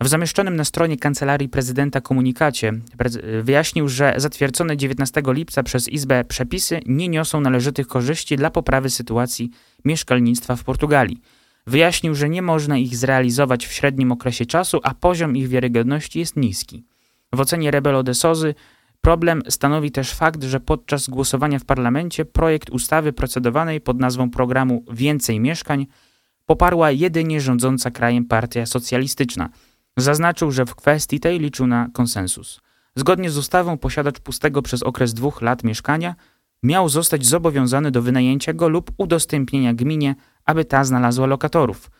W 0.00 0.08
zamieszczonym 0.08 0.56
na 0.56 0.64
stronie 0.64 0.96
kancelarii 0.96 1.48
prezydenta 1.48 2.00
komunikacie 2.00 2.72
wyjaśnił, 3.42 3.88
że 3.88 4.14
zatwierdzone 4.16 4.76
19 4.76 5.22
lipca 5.26 5.62
przez 5.62 5.88
Izbę 5.88 6.24
przepisy 6.24 6.80
nie 6.86 7.08
niosą 7.08 7.40
należytych 7.40 7.86
korzyści 7.86 8.36
dla 8.36 8.50
poprawy 8.50 8.90
sytuacji 8.90 9.50
mieszkalnictwa 9.84 10.56
w 10.56 10.64
Portugalii. 10.64 11.20
Wyjaśnił, 11.66 12.14
że 12.14 12.28
nie 12.28 12.42
można 12.42 12.78
ich 12.78 12.96
zrealizować 12.96 13.66
w 13.66 13.72
średnim 13.72 14.12
okresie 14.12 14.46
czasu, 14.46 14.80
a 14.82 14.94
poziom 14.94 15.36
ich 15.36 15.48
wiarygodności 15.48 16.18
jest 16.18 16.36
niski. 16.36 16.84
W 17.32 17.40
ocenie 17.40 17.70
Rebelo 17.70 18.02
de 18.02 18.14
Sozy 18.14 18.54
problem 19.00 19.42
stanowi 19.48 19.90
też 19.90 20.12
fakt, 20.12 20.44
że 20.44 20.60
podczas 20.60 21.08
głosowania 21.08 21.58
w 21.58 21.64
parlamencie 21.64 22.24
projekt 22.24 22.70
ustawy 22.70 23.12
procedowanej 23.12 23.80
pod 23.80 24.00
nazwą 24.00 24.30
programu 24.30 24.84
Więcej 24.92 25.40
Mieszkań 25.40 25.86
poparła 26.46 26.90
jedynie 26.90 27.40
rządząca 27.40 27.90
krajem 27.90 28.24
Partia 28.24 28.66
Socjalistyczna– 28.66 29.48
Zaznaczył, 29.96 30.50
że 30.50 30.66
w 30.66 30.74
kwestii 30.74 31.20
tej 31.20 31.38
liczył 31.38 31.66
na 31.66 31.88
konsensus. 31.92 32.60
Zgodnie 32.96 33.30
z 33.30 33.38
ustawą 33.38 33.78
posiadacz 33.78 34.20
pustego 34.20 34.62
przez 34.62 34.82
okres 34.82 35.14
dwóch 35.14 35.42
lat 35.42 35.64
mieszkania 35.64 36.14
miał 36.62 36.88
zostać 36.88 37.26
zobowiązany 37.26 37.90
do 37.90 38.02
wynajęcia 38.02 38.52
go 38.52 38.68
lub 38.68 38.90
udostępnienia 38.96 39.74
gminie, 39.74 40.14
aby 40.44 40.64
ta 40.64 40.84
znalazła 40.84 41.26
lokatorów. 41.26 41.90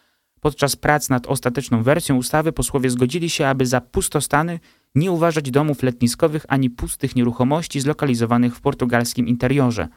Podczas 0.41 0.77
prac 0.77 1.09
nad 1.09 1.27
ostateczną 1.27 1.83
wersją 1.83 2.17
ustawy 2.17 2.53
posłowie 2.53 2.91
zgodzili 2.91 3.31
się, 3.31 3.47
aby 3.47 3.67
za 3.67 3.81
pustostany 3.81 4.61
nie 4.95 5.13
uważać 5.13 5.51
domów 5.51 5.83
letniskowych 5.83 6.47
ani 6.49 6.71
pustych 6.71 7.17
nieruchomości 7.17 7.81
zlokalizowanych 7.81 8.57
w 8.57 8.61
portugalskim 8.61 9.27
interiorze. 9.27 9.89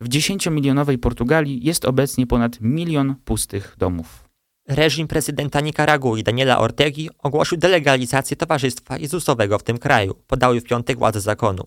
W 0.00 0.08
10-milionowej 0.08 0.98
Portugalii 0.98 1.64
jest 1.64 1.84
obecnie 1.84 2.26
ponad 2.26 2.60
milion 2.60 3.14
pustych 3.24 3.74
domów. 3.78 4.24
Reżim 4.68 5.08
prezydenta 5.08 5.60
Nikaragui 5.60 6.22
Daniela 6.22 6.58
Ortegi 6.58 7.10
ogłosił 7.18 7.58
delegalizację 7.58 8.36
Towarzystwa 8.36 8.98
Jezusowego 8.98 9.58
w 9.58 9.62
tym 9.62 9.78
kraju, 9.78 10.14
podały 10.26 10.60
w 10.60 10.64
piątek 10.64 10.98
władze 10.98 11.20
zakonu. 11.20 11.64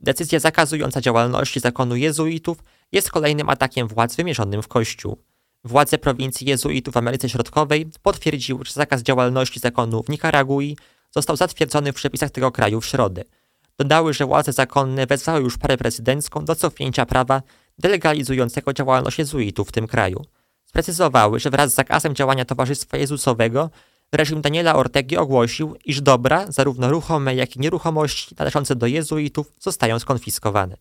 Decyzja 0.00 0.40
zakazująca 0.40 1.00
działalności 1.00 1.60
zakonu 1.60 1.96
jezuitów 1.96 2.58
jest 2.92 3.10
kolejnym 3.10 3.48
atakiem 3.48 3.88
władz 3.88 4.16
wymierzonym 4.16 4.62
w 4.62 4.68
Kościół. 4.68 5.18
Władze 5.64 5.98
prowincji 5.98 6.46
jezuitów 6.46 6.94
w 6.94 6.96
Ameryce 6.96 7.28
Środkowej 7.28 7.90
potwierdziły, 8.02 8.64
że 8.64 8.72
zakaz 8.72 9.02
działalności 9.02 9.60
zakonu 9.60 10.02
w 10.02 10.08
Nikaragui 10.08 10.76
został 11.10 11.36
zatwierdzony 11.36 11.92
w 11.92 11.96
przepisach 11.96 12.30
tego 12.30 12.52
kraju 12.52 12.80
w 12.80 12.86
środę. 12.86 13.24
Dodały, 13.78 14.14
że 14.14 14.26
władze 14.26 14.52
zakonne 14.52 15.06
wezwały 15.06 15.40
już 15.40 15.58
parę 15.58 15.76
prezydencką 15.76 16.44
do 16.44 16.54
cofnięcia 16.54 17.06
prawa 17.06 17.42
delegalizującego 17.78 18.72
działalność 18.72 19.18
jezuitów 19.18 19.68
w 19.68 19.72
tym 19.72 19.86
kraju 19.86 20.24
sprecyzowały, 20.64 21.40
że 21.40 21.50
wraz 21.50 21.72
z 21.72 21.74
zakazem 21.74 22.14
działania 22.14 22.44
Towarzystwa 22.44 22.96
Jezusowego 22.96 23.70
reżim 24.12 24.40
Daniela 24.40 24.76
Ortegi 24.76 25.16
ogłosił, 25.16 25.76
iż 25.84 26.00
dobra, 26.00 26.52
zarówno 26.52 26.90
ruchome, 26.90 27.34
jak 27.34 27.56
i 27.56 27.60
nieruchomości 27.60 28.34
należące 28.38 28.76
do 28.76 28.86
jezuitów 28.86 29.52
zostają 29.60 29.98
skonfiskowane. 29.98 30.76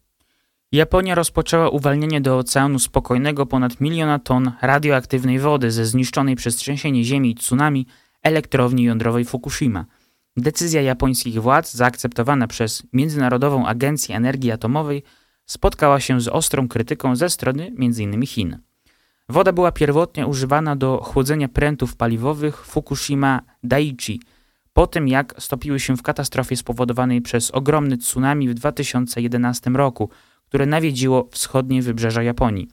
Japonia 0.71 1.15
rozpoczęła 1.15 1.69
uwalnianie 1.69 2.21
do 2.21 2.37
Oceanu 2.37 2.79
Spokojnego 2.79 3.45
ponad 3.45 3.81
miliona 3.81 4.19
ton 4.19 4.51
radioaktywnej 4.61 5.39
wody 5.39 5.71
ze 5.71 5.85
zniszczonej 5.85 6.35
przez 6.35 6.55
trzęsienie 6.55 7.03
ziemi 7.03 7.31
i 7.31 7.35
tsunami 7.35 7.87
elektrowni 8.23 8.83
jądrowej 8.83 9.25
Fukushima. 9.25 9.85
Decyzja 10.37 10.81
japońskich 10.81 11.41
władz, 11.41 11.73
zaakceptowana 11.73 12.47
przez 12.47 12.83
Międzynarodową 12.93 13.67
Agencję 13.67 14.15
Energii 14.15 14.51
Atomowej, 14.51 15.03
spotkała 15.45 15.99
się 15.99 16.21
z 16.21 16.27
ostrą 16.27 16.67
krytyką 16.67 17.15
ze 17.15 17.29
strony 17.29 17.71
m.in. 17.79 18.25
Chin. 18.25 18.57
Woda 19.29 19.53
była 19.53 19.71
pierwotnie 19.71 20.27
używana 20.27 20.75
do 20.75 20.97
chłodzenia 21.03 21.47
prętów 21.47 21.95
paliwowych 21.95 22.65
Fukushima 22.65 23.41
Daiichi, 23.63 24.21
po 24.73 24.87
tym 24.87 25.07
jak 25.07 25.35
stopiły 25.39 25.79
się 25.79 25.97
w 25.97 26.01
katastrofie 26.01 26.57
spowodowanej 26.57 27.21
przez 27.21 27.51
ogromny 27.51 27.97
tsunami 27.97 28.49
w 28.49 28.53
2011 28.53 29.69
roku, 29.69 30.09
które 30.45 30.65
nawiedziło 30.65 31.29
wschodnie 31.31 31.81
wybrzeża 31.81 32.23
Japonii. 32.23 32.67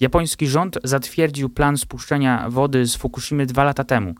Japoński 0.00 0.46
rząd 0.46 0.78
zatwierdził 0.84 1.48
plan 1.48 1.76
spuszczenia 1.76 2.50
wody 2.50 2.86
z 2.86 2.96
Fukushimy 2.96 3.46
dwa 3.46 3.64
lata 3.64 3.84
temu. 3.84 4.14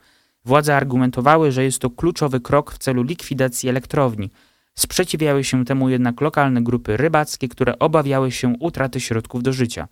Władze 0.44 0.76
argumentowały, 0.76 1.52
że 1.52 1.64
jest 1.64 1.78
to 1.78 1.90
kluczowy 1.90 2.40
krok 2.40 2.72
w 2.72 2.78
celu 2.78 3.02
likwidacji 3.02 3.68
elektrowni. 3.68 4.30
Sprzeciwiały 4.74 5.44
się 5.44 5.64
temu 5.64 5.88
jednak 5.88 6.20
lokalne 6.20 6.62
grupy 6.62 6.96
rybackie, 6.96 7.48
które 7.48 7.78
obawiały 7.78 8.30
się 8.32 8.54
utraty 8.60 9.00
środków 9.00 9.42
do 9.42 9.52
życia. 9.52 9.88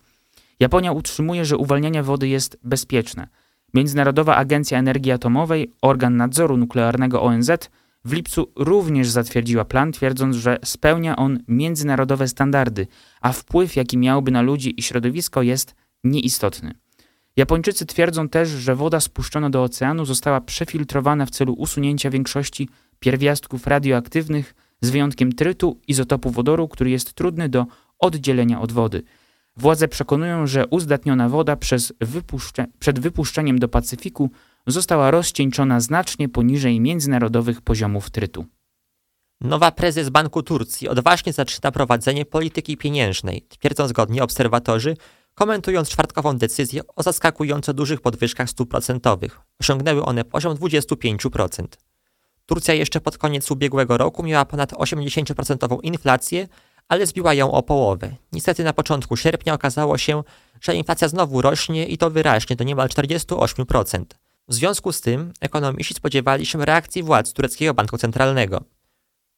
Japonia 0.59 0.91
utrzymuje, 0.91 1.45
że 1.45 1.57
uwalnianie 1.57 2.03
wody 2.03 2.27
jest 2.27 2.57
bezpieczne. 2.63 3.27
Międzynarodowa 3.73 4.35
Agencja 4.35 4.79
Energii 4.79 5.11
Atomowej, 5.11 5.73
organ 5.81 6.17
nadzoru 6.17 6.57
nuklearnego 6.57 7.21
ONZ, 7.21 7.51
w 8.05 8.13
lipcu 8.13 8.51
również 8.55 9.09
zatwierdziła 9.09 9.65
plan, 9.65 9.91
twierdząc, 9.91 10.35
że 10.35 10.57
spełnia 10.65 11.15
on 11.15 11.39
międzynarodowe 11.47 12.27
standardy, 12.27 12.87
a 13.21 13.31
wpływ, 13.31 13.75
jaki 13.75 13.97
miałby 13.97 14.31
na 14.31 14.41
ludzi 14.41 14.79
i 14.79 14.83
środowisko, 14.83 15.41
jest 15.41 15.75
nieistotny. 16.03 16.73
Japończycy 17.35 17.85
twierdzą 17.85 18.29
też, 18.29 18.49
że 18.49 18.75
woda 18.75 18.99
spuszczona 18.99 19.49
do 19.49 19.63
oceanu 19.63 20.05
została 20.05 20.41
przefiltrowana 20.41 21.25
w 21.25 21.29
celu 21.29 21.53
usunięcia 21.53 22.09
większości 22.09 22.69
pierwiastków 22.99 23.67
radioaktywnych, 23.67 24.55
z 24.81 24.89
wyjątkiem 24.89 25.31
trytu, 25.31 25.79
izotopu 25.87 26.31
wodoru, 26.31 26.67
który 26.67 26.89
jest 26.89 27.13
trudny 27.13 27.49
do 27.49 27.65
oddzielenia 27.99 28.61
od 28.61 28.71
wody. 28.71 29.03
Władze 29.57 29.87
przekonują, 29.87 30.47
że 30.47 30.67
uzdatniona 30.67 31.29
woda 31.29 31.57
wypuszcze, 32.01 32.65
przed 32.79 32.99
wypuszczeniem 32.99 33.59
do 33.59 33.67
Pacyfiku 33.67 34.29
została 34.67 35.11
rozcieńczona 35.11 35.79
znacznie 35.79 36.29
poniżej 36.29 36.79
międzynarodowych 36.79 37.61
poziomów 37.61 38.09
trytu. 38.09 38.45
Nowa 39.41 39.71
prezes 39.71 40.09
Banku 40.09 40.43
Turcji 40.43 40.89
odważnie 40.89 41.33
zaczyna 41.33 41.71
prowadzenie 41.71 42.25
polityki 42.25 42.77
pieniężnej, 42.77 43.41
twierdzą 43.41 43.87
zgodnie 43.87 44.23
obserwatorzy, 44.23 44.97
komentując 45.35 45.89
czwartkową 45.89 46.37
decyzję 46.37 46.81
o 46.95 47.03
zaskakująco 47.03 47.73
dużych 47.73 48.01
podwyżkach 48.01 48.49
stóp 48.49 48.69
procentowych. 48.69 49.39
Osiągnęły 49.61 50.05
one 50.05 50.23
poziom 50.23 50.55
25%. 50.55 51.65
Turcja 52.45 52.73
jeszcze 52.73 53.01
pod 53.01 53.17
koniec 53.17 53.51
ubiegłego 53.51 53.97
roku 53.97 54.23
miała 54.23 54.45
ponad 54.45 54.73
80% 54.73 55.79
inflację, 55.83 56.47
ale 56.89 57.05
zbiła 57.05 57.33
ją 57.33 57.51
o 57.51 57.63
połowę. 57.63 58.15
Niestety 58.31 58.63
na 58.63 58.73
początku 58.73 59.17
sierpnia 59.17 59.53
okazało 59.53 59.97
się, 59.97 60.23
że 60.61 60.75
inflacja 60.75 61.07
znowu 61.07 61.41
rośnie 61.41 61.85
i 61.85 61.97
to 61.97 62.09
wyraźnie 62.09 62.55
do 62.55 62.63
niemal 62.63 62.87
48%. 62.87 64.05
W 64.47 64.53
związku 64.53 64.91
z 64.91 65.01
tym 65.01 65.33
ekonomiści 65.41 65.93
spodziewali 65.93 66.45
się 66.45 66.65
reakcji 66.65 67.03
władz 67.03 67.33
tureckiego 67.33 67.73
banku 67.73 67.97
centralnego. 67.97 68.63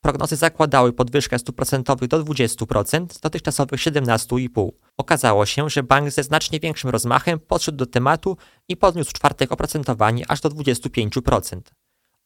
Prognozy 0.02 0.36
zakładały 0.36 0.94
podwyżkę 0.94 1.40
stóp 1.40 1.56
procentowych 1.56 2.10
do 2.10 2.24
20% 2.24 3.14
z 3.14 3.20
dotychczasowych 3.20 3.80
17,5%. 3.80 4.70
Okazało 4.98 5.46
się, 5.46 5.70
że 5.70 5.84
bank 5.84 6.12
ze 6.12 6.24
znacznie 6.24 6.60
większym 6.60 6.90
rozmachem 6.90 7.40
podszedł 7.40 7.78
do 7.78 7.86
tematu 7.86 8.38
i 8.68 8.78
podniósł 8.78 9.12
czwartek 9.12 9.52
oprocentowanie 9.52 10.32
aż 10.32 10.42
do 10.42 10.50
25%. 10.50 11.62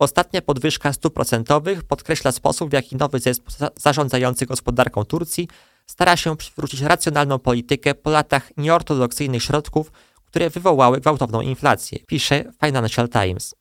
Ostatnia 0.03 0.41
podwyżka 0.41 0.93
stóp 0.93 1.13
procentowych 1.13 1.83
podkreśla 1.83 2.31
sposób, 2.31 2.69
w 2.69 2.73
jaki 2.73 2.95
nowy 2.95 3.19
zespół 3.19 3.69
zarządzający 3.75 4.45
gospodarką 4.45 5.05
Turcji 5.05 5.47
stara 5.87 6.17
się 6.17 6.37
przywrócić 6.37 6.81
racjonalną 6.81 7.39
politykę 7.39 7.95
po 7.95 8.09
latach 8.09 8.57
nieortodoksyjnych 8.57 9.43
środków, 9.43 9.91
które 10.25 10.49
wywołały 10.49 10.99
gwałtowną 10.99 11.41
inflację, 11.41 11.99
pisze 12.07 12.51
Financial 12.65 13.09
Times. 13.09 13.55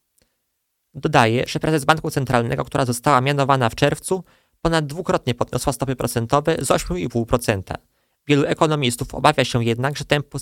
Dodaje, 0.94 1.44
że 1.46 1.60
prezes 1.60 1.84
Banku 1.84 2.10
Centralnego, 2.10 2.64
która 2.64 2.84
została 2.84 3.20
mianowana 3.20 3.68
w 3.68 3.74
czerwcu, 3.74 4.24
ponad 4.62 4.86
dwukrotnie 4.86 5.34
podniosła 5.34 5.72
stopy 5.72 5.96
procentowe 5.96 6.56
z 6.58 6.68
8,5%. 6.68 7.62
Wielu 8.26 8.44
ekonomistów 8.44 9.14
obawia 9.14 9.44
się 9.44 9.64
jednak, 9.64 9.96
że 9.96 10.04
tempo 10.04 10.38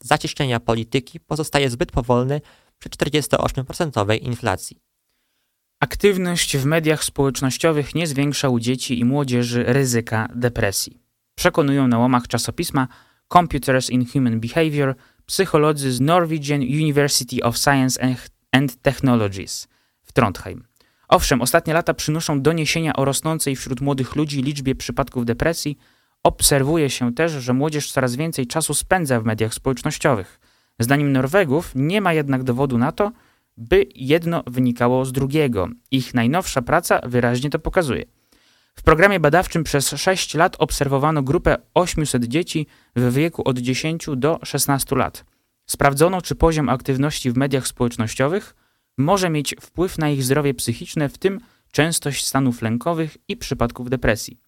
zacieśnienia, 0.00 0.60
polityki 0.60 1.20
pozostaje 1.20 1.70
zbyt 1.70 1.92
powolne 1.92 2.40
przy 2.78 2.88
48% 2.88 4.22
inflacji. 4.22 4.85
Aktywność 5.80 6.56
w 6.56 6.64
mediach 6.64 7.04
społecznościowych 7.04 7.94
nie 7.94 8.06
zwiększa 8.06 8.48
u 8.48 8.60
dzieci 8.60 9.00
i 9.00 9.04
młodzieży 9.04 9.64
ryzyka 9.66 10.28
depresji. 10.34 11.00
Przekonują 11.34 11.88
na 11.88 11.98
łamach 11.98 12.28
czasopisma 12.28 12.88
Computers 13.32 13.90
in 13.90 14.06
Human 14.06 14.40
Behavior 14.40 14.94
psycholodzy 15.26 15.92
z 15.92 16.00
Norwegian 16.00 16.60
University 16.60 17.42
of 17.42 17.58
Science 17.58 18.16
and 18.52 18.82
Technologies 18.82 19.68
w 20.02 20.12
Trondheim. 20.12 20.64
Owszem, 21.08 21.42
ostatnie 21.42 21.74
lata 21.74 21.94
przynoszą 21.94 22.42
doniesienia 22.42 22.96
o 22.96 23.04
rosnącej 23.04 23.56
wśród 23.56 23.80
młodych 23.80 24.16
ludzi 24.16 24.42
liczbie 24.42 24.74
przypadków 24.74 25.24
depresji. 25.24 25.78
Obserwuje 26.22 26.90
się 26.90 27.14
też, 27.14 27.32
że 27.32 27.52
młodzież 27.52 27.92
coraz 27.92 28.16
więcej 28.16 28.46
czasu 28.46 28.74
spędza 28.74 29.20
w 29.20 29.24
mediach 29.24 29.54
społecznościowych. 29.54 30.40
Zdaniem 30.78 31.12
Norwegów 31.12 31.72
nie 31.74 32.00
ma 32.00 32.12
jednak 32.12 32.42
dowodu 32.42 32.78
na 32.78 32.92
to, 32.92 33.12
by 33.56 33.86
jedno 33.94 34.42
wynikało 34.46 35.04
z 35.04 35.12
drugiego. 35.12 35.68
Ich 35.90 36.14
najnowsza 36.14 36.62
praca 36.62 37.00
wyraźnie 37.04 37.50
to 37.50 37.58
pokazuje. 37.58 38.04
W 38.74 38.82
programie 38.82 39.20
badawczym 39.20 39.64
przez 39.64 39.90
6 39.90 40.34
lat 40.34 40.56
obserwowano 40.58 41.22
grupę 41.22 41.56
800 41.74 42.24
dzieci 42.24 42.66
w 42.96 43.12
wieku 43.12 43.48
od 43.48 43.58
10 43.58 44.06
do 44.16 44.38
16 44.42 44.96
lat. 44.96 45.24
Sprawdzono, 45.66 46.22
czy 46.22 46.34
poziom 46.34 46.68
aktywności 46.68 47.30
w 47.30 47.36
mediach 47.36 47.66
społecznościowych 47.66 48.54
może 48.98 49.30
mieć 49.30 49.54
wpływ 49.60 49.98
na 49.98 50.10
ich 50.10 50.24
zdrowie 50.24 50.54
psychiczne, 50.54 51.08
w 51.08 51.18
tym 51.18 51.40
częstość 51.72 52.26
stanów 52.26 52.62
lękowych 52.62 53.16
i 53.28 53.36
przypadków 53.36 53.90
depresji. 53.90 54.40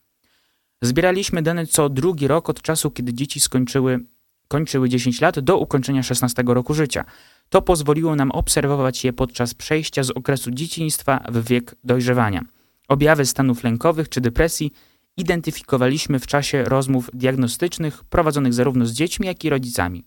Zbieraliśmy 0.83 1.43
dane 1.43 1.67
co 1.67 1.89
drugi 1.89 2.29
rok 2.29 2.49
od 2.49 2.63
czasu, 2.63 2.91
kiedy 2.91 3.15
dzieci 3.15 3.41
skończyły, 3.41 4.01
kończyły 4.49 4.89
10 4.89 5.21
lat 5.21 5.41
do 5.41 5.59
ukończenia 5.59 6.03
16 6.03 6.43
roku 6.47 6.75
życia. 6.75 7.05
To 7.49 7.63
pozwoliło 7.63 8.17
nam 8.17 8.31
obserwować 8.31 9.05
je 9.05 9.13
podczas 9.13 9.55
przejścia 9.55 10.03
z 10.03 10.11
okresu 10.11 10.51
dzieciństwa 10.51 11.25
w 11.29 11.49
wiek 11.49 11.75
dojrzewania. 11.85 12.45
Objawy 12.89 13.27
stanów 13.27 13.65
lękowych 13.65 14.09
czy 14.09 14.21
depresji 14.21 14.73
identyfikowaliśmy 15.17 16.19
w 16.19 16.27
czasie 16.27 16.65
rozmów 16.65 17.11
diagnostycznych 17.13 18.05
prowadzonych 18.05 18.55
zarówno 18.55 18.87
z 18.87 18.93
dziećmi, 18.93 19.27
jak 19.27 19.45
i 19.45 19.51
rodzicami. 19.51 20.05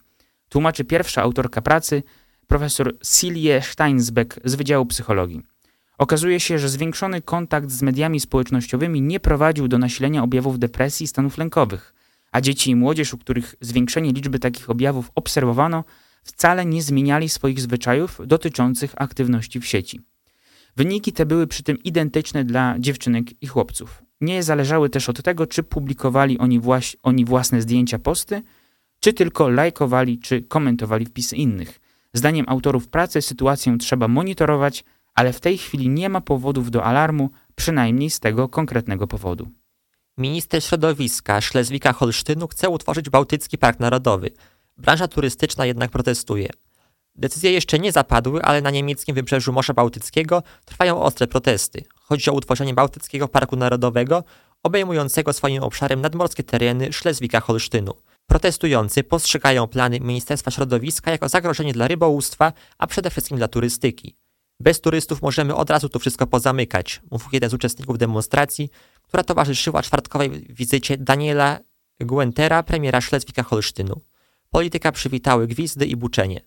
Tłumaczy 0.49 0.83
pierwsza 0.83 1.21
autorka 1.21 1.61
pracy, 1.61 2.03
profesor 2.47 2.97
Silje 3.03 3.61
Steinsbeck 3.61 4.39
z 4.45 4.55
Wydziału 4.55 4.85
Psychologii. 4.85 5.41
Okazuje 5.97 6.39
się, 6.39 6.59
że 6.59 6.69
zwiększony 6.69 7.21
kontakt 7.21 7.69
z 7.69 7.81
mediami 7.81 8.19
społecznościowymi 8.19 9.01
nie 9.01 9.19
prowadził 9.19 9.67
do 9.67 9.77
nasilenia 9.77 10.23
objawów 10.23 10.59
depresji 10.59 11.03
i 11.03 11.07
stanów 11.07 11.37
lękowych, 11.37 11.93
a 12.31 12.41
dzieci 12.41 12.71
i 12.71 12.75
młodzież, 12.75 13.13
u 13.13 13.17
których 13.17 13.55
zwiększenie 13.61 14.11
liczby 14.11 14.39
takich 14.39 14.69
objawów 14.69 15.11
obserwowano, 15.15 15.83
wcale 16.23 16.65
nie 16.65 16.83
zmieniali 16.83 17.29
swoich 17.29 17.61
zwyczajów 17.61 18.21
dotyczących 18.25 18.93
aktywności 18.95 19.59
w 19.59 19.65
sieci. 19.67 19.99
Wyniki 20.77 21.13
te 21.13 21.25
były 21.25 21.47
przy 21.47 21.63
tym 21.63 21.83
identyczne 21.83 22.43
dla 22.43 22.75
dziewczynek 22.79 23.43
i 23.43 23.47
chłopców. 23.47 24.03
Nie 24.21 24.43
zależały 24.43 24.89
też 24.89 25.09
od 25.09 25.23
tego, 25.23 25.47
czy 25.47 25.63
publikowali 25.63 26.39
oni, 26.39 26.59
właś, 26.59 26.97
oni 27.03 27.25
własne 27.25 27.61
zdjęcia, 27.61 27.99
posty, 27.99 28.41
czy 28.99 29.13
tylko 29.13 29.49
lajkowali 29.49 30.19
czy 30.19 30.41
komentowali 30.41 31.05
wpisy 31.05 31.35
innych. 31.35 31.79
Zdaniem 32.13 32.45
autorów 32.49 32.87
pracy 32.87 33.21
sytuację 33.21 33.77
trzeba 33.77 34.07
monitorować, 34.07 34.83
ale 35.13 35.33
w 35.33 35.39
tej 35.39 35.57
chwili 35.57 35.89
nie 35.89 36.09
ma 36.09 36.21
powodów 36.21 36.71
do 36.71 36.83
alarmu, 36.83 37.29
przynajmniej 37.55 38.09
z 38.09 38.19
tego 38.19 38.49
konkretnego 38.49 39.07
powodu. 39.07 39.49
Minister 40.17 40.63
środowiska 40.63 41.39
Szlezwika-Holsztynu 41.39 42.47
chce 42.47 42.69
utworzyć 42.69 43.09
Bałtycki 43.09 43.57
Park 43.57 43.79
Narodowy. 43.79 44.31
Branża 44.81 45.07
turystyczna 45.07 45.65
jednak 45.65 45.91
protestuje. 45.91 46.49
Decyzje 47.15 47.51
jeszcze 47.51 47.79
nie 47.79 47.91
zapadły, 47.91 48.41
ale 48.41 48.61
na 48.61 48.69
niemieckim 48.69 49.15
wybrzeżu 49.15 49.53
Morza 49.53 49.73
Bałtyckiego 49.73 50.43
trwają 50.65 51.01
ostre 51.01 51.27
protesty. 51.27 51.83
Chodzi 51.95 52.29
o 52.29 52.33
utworzenie 52.33 52.73
Bałtyckiego 52.73 53.27
Parku 53.27 53.55
Narodowego, 53.55 54.23
obejmującego 54.63 55.33
swoim 55.33 55.63
obszarem 55.63 56.01
nadmorskie 56.01 56.43
tereny 56.43 56.89
Szlezwika-Holsztynu. 56.89 57.93
Protestujący 58.27 59.03
postrzegają 59.03 59.67
plany 59.67 59.99
Ministerstwa 59.99 60.51
Środowiska 60.51 61.11
jako 61.11 61.29
zagrożenie 61.29 61.73
dla 61.73 61.87
rybołówstwa, 61.87 62.53
a 62.77 62.87
przede 62.87 63.09
wszystkim 63.09 63.37
dla 63.37 63.47
turystyki. 63.47 64.15
Bez 64.59 64.81
turystów 64.81 65.21
możemy 65.21 65.55
od 65.55 65.69
razu 65.69 65.89
to 65.89 65.99
wszystko 65.99 66.27
pozamykać, 66.27 67.01
mówił 67.11 67.29
jeden 67.31 67.49
z 67.49 67.53
uczestników 67.53 67.97
demonstracji, 67.97 68.69
która 69.03 69.23
towarzyszyła 69.23 69.81
czwartkowej 69.81 70.29
wizycie 70.49 70.97
Daniela 70.97 71.59
Guentera, 71.99 72.63
premiera 72.63 72.99
Szlezwika-Holsztynu. 72.99 74.10
Polityka 74.51 74.91
przywitały 74.91 75.47
gwizdy 75.47 75.85
i 75.85 75.95
buczenie. 75.95 76.41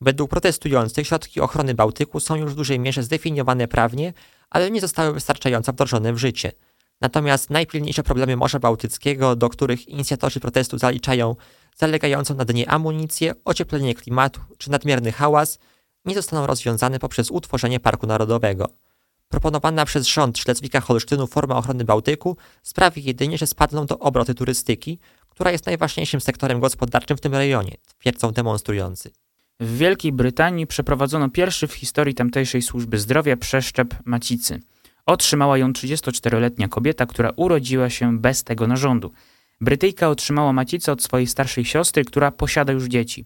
Według 0.00 0.30
protestujących 0.30 1.06
środki 1.06 1.40
ochrony 1.40 1.74
Bałtyku 1.74 2.20
są 2.20 2.36
już 2.36 2.52
w 2.52 2.56
dużej 2.56 2.78
mierze 2.78 3.02
zdefiniowane 3.02 3.68
prawnie, 3.68 4.12
ale 4.50 4.70
nie 4.70 4.80
zostały 4.80 5.12
wystarczająco 5.12 5.72
wdrożone 5.72 6.12
w 6.12 6.18
życie. 6.18 6.52
Natomiast 7.00 7.50
najpilniejsze 7.50 8.02
problemy 8.02 8.36
Morza 8.36 8.58
Bałtyckiego, 8.58 9.36
do 9.36 9.48
których 9.48 9.88
inicjatorzy 9.88 10.40
protestu 10.40 10.78
zaliczają 10.78 11.36
zalegającą 11.76 12.34
na 12.34 12.44
dnie 12.44 12.70
amunicję, 12.70 13.34
ocieplenie 13.44 13.94
klimatu 13.94 14.40
czy 14.58 14.70
nadmierny 14.70 15.12
hałas, 15.12 15.58
nie 16.04 16.14
zostaną 16.14 16.46
rozwiązane 16.46 16.98
poprzez 16.98 17.30
utworzenie 17.30 17.80
Parku 17.80 18.06
Narodowego. 18.06 18.68
Proponowana 19.28 19.84
przez 19.84 20.06
rząd 20.06 20.38
Szlezwika-Holsztynu 20.38 21.26
forma 21.26 21.56
ochrony 21.56 21.84
Bałtyku 21.84 22.36
sprawi 22.62 23.04
jedynie, 23.04 23.38
że 23.38 23.46
spadną 23.46 23.86
do 23.86 23.98
obroty 23.98 24.34
turystyki, 24.34 24.98
która 25.36 25.50
jest 25.50 25.66
najważniejszym 25.66 26.20
sektorem 26.20 26.60
gospodarczym 26.60 27.16
w 27.16 27.20
tym 27.20 27.34
rejonie, 27.34 27.76
twierdzą 27.98 28.32
demonstrujący. 28.32 29.10
W 29.60 29.78
Wielkiej 29.78 30.12
Brytanii 30.12 30.66
przeprowadzono 30.66 31.30
pierwszy 31.30 31.66
w 31.66 31.74
historii 31.74 32.14
tamtejszej 32.14 32.62
służby 32.62 32.98
zdrowia 32.98 33.36
przeszczep 33.36 33.94
macicy. 34.04 34.60
Otrzymała 35.06 35.58
ją 35.58 35.72
34-letnia 35.72 36.68
kobieta, 36.68 37.06
która 37.06 37.32
urodziła 37.36 37.90
się 37.90 38.18
bez 38.18 38.44
tego 38.44 38.66
narządu. 38.66 39.12
Brytyjka 39.60 40.08
otrzymała 40.08 40.52
macicę 40.52 40.92
od 40.92 41.02
swojej 41.02 41.26
starszej 41.26 41.64
siostry, 41.64 42.04
która 42.04 42.30
posiada 42.30 42.72
już 42.72 42.84
dzieci. 42.84 43.24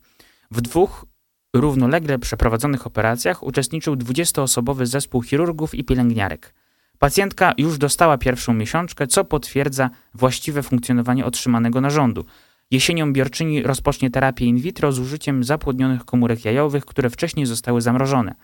W 0.51 0.61
dwóch 0.61 1.07
równolegle 1.55 2.19
przeprowadzonych 2.19 2.87
operacjach 2.87 3.43
uczestniczył 3.43 3.95
20-osobowy 3.95 4.87
zespół 4.87 5.23
chirurgów 5.23 5.75
i 5.75 5.85
pielęgniarek. 5.85 6.55
Pacjentka 7.01 7.53
już 7.59 7.79
dostała 7.79 8.19
pierwszą 8.19 8.53
miesiączkę, 8.53 9.07
co 9.07 9.25
potwierdza 9.25 9.91
właściwe 10.15 10.63
funkcjonowanie 10.63 11.25
otrzymanego 11.25 11.81
narządu. 11.81 12.25
Jesienią 12.71 13.13
biorczyni 13.13 13.63
rozpocznie 13.63 14.11
terapię 14.11 14.45
in 14.45 14.59
vitro 14.59 14.93
z 14.93 14.99
użyciem 14.99 15.45
zapłodnionych 15.45 16.05
komórek 16.05 16.45
jajowych, 16.45 16.85
które 16.85 17.11
wcześniej 17.11 17.47
zostały 17.47 17.81
zamrożone. 17.81 18.35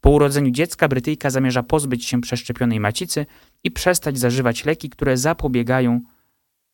Po 0.00 0.10
urodzeniu 0.10 0.50
dziecka 0.50 0.88
Brytyjka 0.88 1.30
zamierza 1.30 1.62
pozbyć 1.62 2.04
się 2.04 2.20
przeszczepionej 2.20 2.80
macicy 2.80 3.26
i 3.64 3.70
przestać 3.70 4.18
zażywać 4.18 4.64
leki, 4.64 4.90
które 4.90 5.16
zapobiegają 5.16 6.00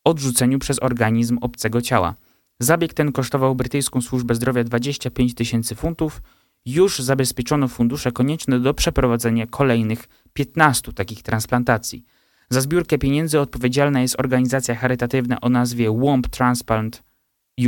odrzuceniu 0.05 0.59
przez 0.59 0.83
organizm 0.83 1.38
obcego 1.40 1.83
ciała. 1.83 2.14
Zabieg 2.61 2.94
ten 2.94 3.12
kosztował 3.12 3.55
brytyjską 3.55 4.01
służbę 4.01 4.35
zdrowia 4.35 4.64
25 4.64 5.35
tysięcy 5.35 5.74
funtów. 5.74 6.22
Już 6.66 6.98
zabezpieczono 6.98 7.68
fundusze 7.68 8.12
konieczne 8.12 8.61
do 8.61 8.74
przeprowadzenia 8.74 9.46
kolejnych 9.46 10.09
15 10.38 10.92
takich 10.92 11.22
transplantacji. 11.22 12.05
Za 12.51 12.61
zbiórkę 12.61 12.98
pieniędzy 12.98 13.40
odpowiedzialna 13.40 14.01
jest 14.01 14.20
organizacja 14.20 14.74
charytatywna 14.74 15.40
o 15.40 15.48
nazwie 15.48 15.90
Womb 15.90 16.29
Transplant 16.29 17.03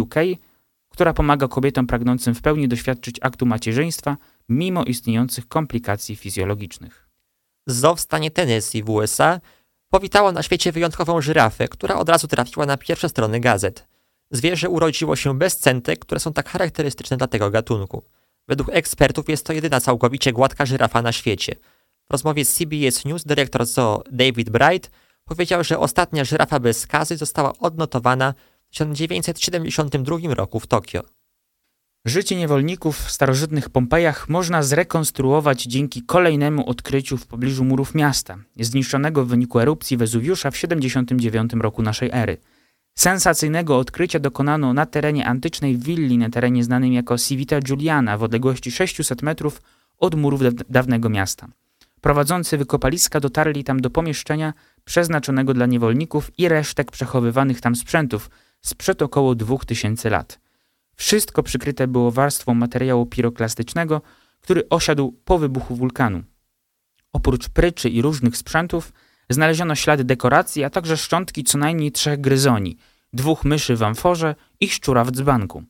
UK, 0.01 0.15
która 0.89 1.13
pomaga 1.13 1.49
kobietom 1.49 1.87
pragnącym 1.87 2.35
w 2.35 2.43
pełni 2.43 2.69
doświadczyć 2.69 3.17
aktu 3.23 3.47
macierzyństwa 3.47 4.17
mimo 4.49 4.85
istniejących 4.85 5.49
komplikacji 5.49 6.17
fizjologicznych. 6.17 7.09
Zoo 7.67 7.95
w 7.95 8.01
stanie 8.01 8.31
Tennessee 8.31 8.83
w 8.83 8.91
USA 8.91 9.41
powitało 9.89 10.33
na 10.33 10.43
świecie 10.43 10.73
wyjątkową 10.73 11.21
żyrafę, 11.21 11.69
która 11.69 11.97
od 11.97 12.09
razu 12.09 12.27
trafiła 12.27 12.67
na 12.67 12.77
pierwsze 12.77 13.09
strony 13.09 13.41
gazet. 13.41 13.87
Zwierzę 14.31 14.69
urodziło 14.69 15.17
się 15.17 15.39
bez 15.39 15.59
centek, 15.59 15.99
które 15.99 16.21
są 16.21 16.33
tak 16.33 16.49
charakterystyczne 16.49 17.17
dla 17.17 17.27
tego 17.27 17.51
gatunku. 17.51 18.03
Według 18.49 18.69
ekspertów 18.73 19.29
jest 19.29 19.47
to 19.47 19.53
jedyna 19.53 19.81
całkowicie 19.81 20.33
gładka 20.33 20.67
żyrafa 20.67 21.03
na 21.03 21.13
świecie– 21.13 21.57
W 22.11 22.12
rozmowie 22.12 22.44
z 22.44 22.55
CBS 22.55 23.05
News 23.05 23.25
dyrektor 23.25 23.66
zoo 23.66 24.03
David 24.12 24.51
Bright 24.51 24.90
powiedział, 25.25 25.64
że 25.64 25.79
ostatnia 25.79 26.25
żyrafa 26.25 26.61
bez 26.61 26.81
skazy 26.81 27.16
została 27.16 27.53
odnotowana 27.59 28.35
w 28.70 28.73
1972 28.73 30.35
roku 30.35 30.61
w 30.61 30.66
Tokio. 30.66 31.03
Życie 32.05 32.37
niewolników 32.37 32.96
w 32.99 33.11
starożytnych 33.11 33.68
Pompejach 33.68 34.29
można 34.29 34.62
zrekonstruować 34.62 35.62
dzięki 35.62 36.03
kolejnemu 36.03 36.70
odkryciu 36.70 37.16
w 37.16 37.27
pobliżu 37.27 37.64
murów 37.64 37.94
miasta, 37.94 38.38
zniszczonego 38.61 39.25
w 39.25 39.29
wyniku 39.29 39.61
erupcji 39.61 39.96
Wezuwiusza 39.96 40.51
w 40.51 40.57
79 40.57 41.53
roku 41.53 41.83
naszej 41.83 42.11
ery. 42.12 42.37
Sensacyjnego 42.94 43.79
odkrycia 43.79 44.18
dokonano 44.18 44.73
na 44.73 44.87
terenie 44.87 45.27
antycznej 45.27 45.79
willi 45.79 46.18
na 46.18 46.31
terenie 46.31 46.64
znanym 46.64 46.92
jako 46.92 47.18
Civita 47.18 47.61
Giuliana 47.61 48.18
w 48.18 48.23
odległości 48.23 48.70
600 48.70 49.23
metrów 49.23 49.62
od 49.99 50.14
murów 50.14 50.40
dawnego 50.68 51.09
miasta. 51.09 51.49
Prowadzący 52.01 52.59
wykopaliska 52.59 53.21
dotarli 53.21 53.65
tam 53.65 53.81
do 53.81 53.91
pomieszczenia 53.91 54.53
przeznaczonego 54.85 55.55
dla 55.55 55.67
niewolników 55.67 56.31
i 56.39 56.49
resztek 56.49 56.91
przechowywanych 56.91 57.61
tam 57.61 57.77
sprzętów 57.77 58.31
sprzed 58.61 59.03
około 59.03 59.35
2000 59.35 60.11
lat. 60.11 60.41
Wszystko 60.97 61.43
przykryte 61.43 61.89
było 61.89 62.11
warstwą 62.11 62.55
materiału 62.55 63.07
piroklastycznego, 63.07 64.03
który 64.41 64.69
osiadł 64.69 65.13
po 65.25 65.39
wybuchu 65.39 65.77
wulkanu. 65.77 66.23
Oprócz 67.13 67.49
pryczy 67.49 67.89
i 67.89 68.03
różnych 68.03 68.37
sprzętów 68.37 68.93
znaleziono 69.31 69.75
ślady 69.75 70.05
dekoracji, 70.05 70.65
a 70.65 70.71
także 70.71 70.97
szczątki 70.97 71.45
co 71.45 71.59
najmniej 71.59 71.93
trzech 71.93 72.21
gryzoni, 72.21 72.77
dwóch 73.13 73.45
myszy 73.45 73.77
w 73.77 73.83
amforze 73.83 74.35
i 74.61 74.69
szczura 74.69 75.05
w 75.05 75.11
dzbanku. 75.11 75.63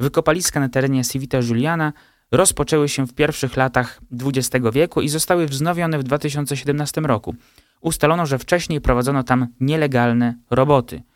Wykopaliska 0.00 0.60
na 0.60 0.68
terenie 0.68 1.04
Civita 1.04 1.38
Juliana 1.38 1.92
rozpoczęły 2.36 2.88
się 2.88 3.06
w 3.06 3.14
pierwszych 3.14 3.56
latach 3.56 4.00
XX 4.12 4.66
wieku 4.72 5.00
i 5.00 5.08
zostały 5.08 5.46
wznowione 5.46 5.98
w 5.98 6.02
2017 6.02 7.00
roku. 7.00 7.34
Ustalono, 7.80 8.26
że 8.26 8.38
wcześniej 8.38 8.80
prowadzono 8.80 9.22
tam 9.22 9.46
nielegalne 9.60 10.34
roboty– 10.50 11.02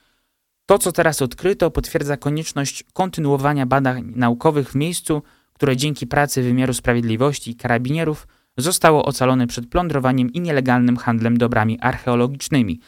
to, 0.69 0.79
co 0.79 0.93
teraz 0.93 1.23
odkryto, 1.23 1.71
potwierdza 1.71 2.17
konieczność 2.17 2.85
kontynuowania 2.93 3.67
badań 3.67 4.13
naukowych 4.17 4.71
w 4.71 4.75
miejscu, 4.75 5.23
które 5.53 5.77
dzięki 5.77 6.07
pracy 6.07 6.43
wymiaru 6.43 6.75
sprawiedliwości 6.75 7.51
i 7.51 7.57
karabinierów 7.57 8.29
zostało 8.57 9.05
ocalone 9.05 9.47
przed 9.47 9.67
plądrowaniem 9.69 10.33
i 10.33 10.41
nielegalnym 10.41 10.97
handlem 10.97 11.39
dobrami 11.39 11.79
archeologicznymi, 11.81 12.81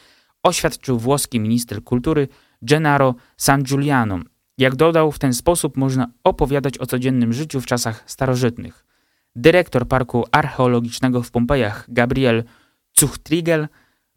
oświadczył 0.43 0.99
włoski 0.99 1.41
minister 1.41 1.85
kultury 1.85 2.29
Gennaro 2.63 3.15
San 3.37 3.63
Giuliano. 3.63 4.19
Jak 4.61 4.77
dodał, 4.77 5.13
w 5.13 5.19
ten 5.19 5.35
sposób 5.35 5.77
można 5.77 6.07
opowiadać 6.25 6.79
o 6.79 6.87
codziennym 6.87 7.33
życiu 7.33 7.61
w 7.61 7.67
czasach 7.67 8.05
starożytnych. 8.07 8.85
Dyrektor 9.37 9.89
Parku 9.89 10.25
Archeologicznego 10.33 11.23
w 11.23 11.31
Pompejach, 11.31 11.85
Gabriel 11.89 12.45
Zuchtrigel, 12.95 13.69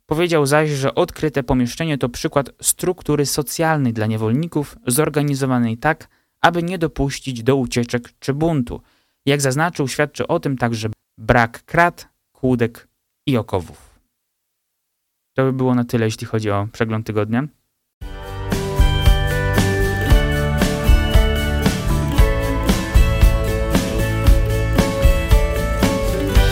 Powiedział 0.05 0.45
zaś, 0.45 0.69
że 0.69 0.95
odkryte 0.95 1.43
pomieszczenie 1.43 1.97
to 1.97 2.09
przykład 2.09 2.49
struktury 2.61 3.25
socjalnej 3.25 3.93
dla 3.93 4.05
niewolników, 4.05 4.77
zorganizowanej 4.87 5.77
tak, 5.77 6.07
aby 6.41 6.63
nie 6.63 6.77
dopuścić 6.77 7.43
do 7.43 7.55
ucieczek 7.55 8.09
czy 8.19 8.33
buntu. 8.33 8.81
Jak 9.25 9.41
zaznaczył, 9.41 9.87
świadczy 9.87 10.27
o 10.27 10.39
tym 10.39 10.57
także 10.57 10.89
brak 11.17 11.63
krat, 11.65 12.09
kłódek 12.31 12.87
i 13.25 13.37
okowów. 13.37 13.99
To 15.33 15.43
by 15.43 15.53
było 15.53 15.75
na 15.75 15.83
tyle, 15.83 16.05
jeśli 16.05 16.27
chodzi 16.27 16.51
o 16.51 16.67
przegląd 16.71 17.07
tygodnia. 17.07 17.47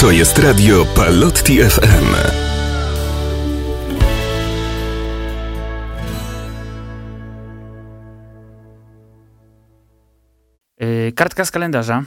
To 0.02 0.12
jest 0.12 0.40
radio 0.40 0.86
Palotti 0.86 1.58
FM. 1.64 2.16
Yy, 10.80 11.12
kartka 11.12 11.46
z 11.46 11.52
kalendarza. 11.52 12.04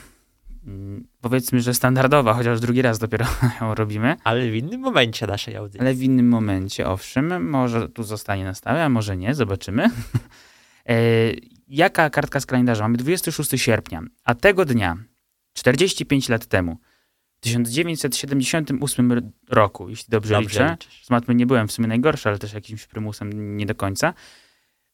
Yy, 0.67 1.03
powiedzmy, 1.21 1.61
że 1.61 1.75
standardowa, 1.75 2.35
chociaż 2.35 2.61
drugi 2.61 2.83
raz 2.83 2.99
dopiero 2.99 3.27
ją 3.61 3.75
robimy. 3.75 4.17
Ale 4.25 4.51
w 4.51 4.55
innym 4.55 4.81
momencie 4.81 5.27
naszej 5.27 5.57
audycji. 5.57 5.81
Ale 5.81 5.95
w 5.95 6.03
innym 6.03 6.29
momencie, 6.29 6.87
owszem. 6.89 7.51
Może 7.51 7.89
tu 7.89 8.03
zostanie 8.03 8.45
na 8.45 8.55
stałe, 8.55 8.85
a 8.85 8.89
może 8.89 9.17
nie, 9.17 9.35
zobaczymy. 9.35 9.91
Yy, 10.89 10.95
jaka 11.69 12.11
kartka 12.11 12.41
z 12.41 12.47
kalendarza? 12.47 12.85
Mamy 12.85 12.97
26 12.97 13.51
sierpnia, 13.57 14.03
a 14.25 14.35
tego 14.35 14.65
dnia, 14.65 14.97
45 15.53 16.29
lat 16.29 16.47
temu, 16.47 16.79
1978 17.45 19.33
roku, 19.49 19.89
jeśli 19.89 20.11
dobrze, 20.11 20.35
dobrze 20.35 20.63
liczę. 20.63 20.77
Liczysz. 20.81 21.05
Z 21.05 21.11
matmy 21.11 21.35
nie 21.35 21.47
byłem 21.47 21.69
w 21.69 21.73
sumie 21.73 21.89
najgorszy, 21.89 22.29
ale 22.29 22.39
też 22.39 22.53
jakimś 22.53 22.87
prymusem 22.87 23.57
nie 23.57 23.67
do 23.67 23.75
końca. 23.75 24.15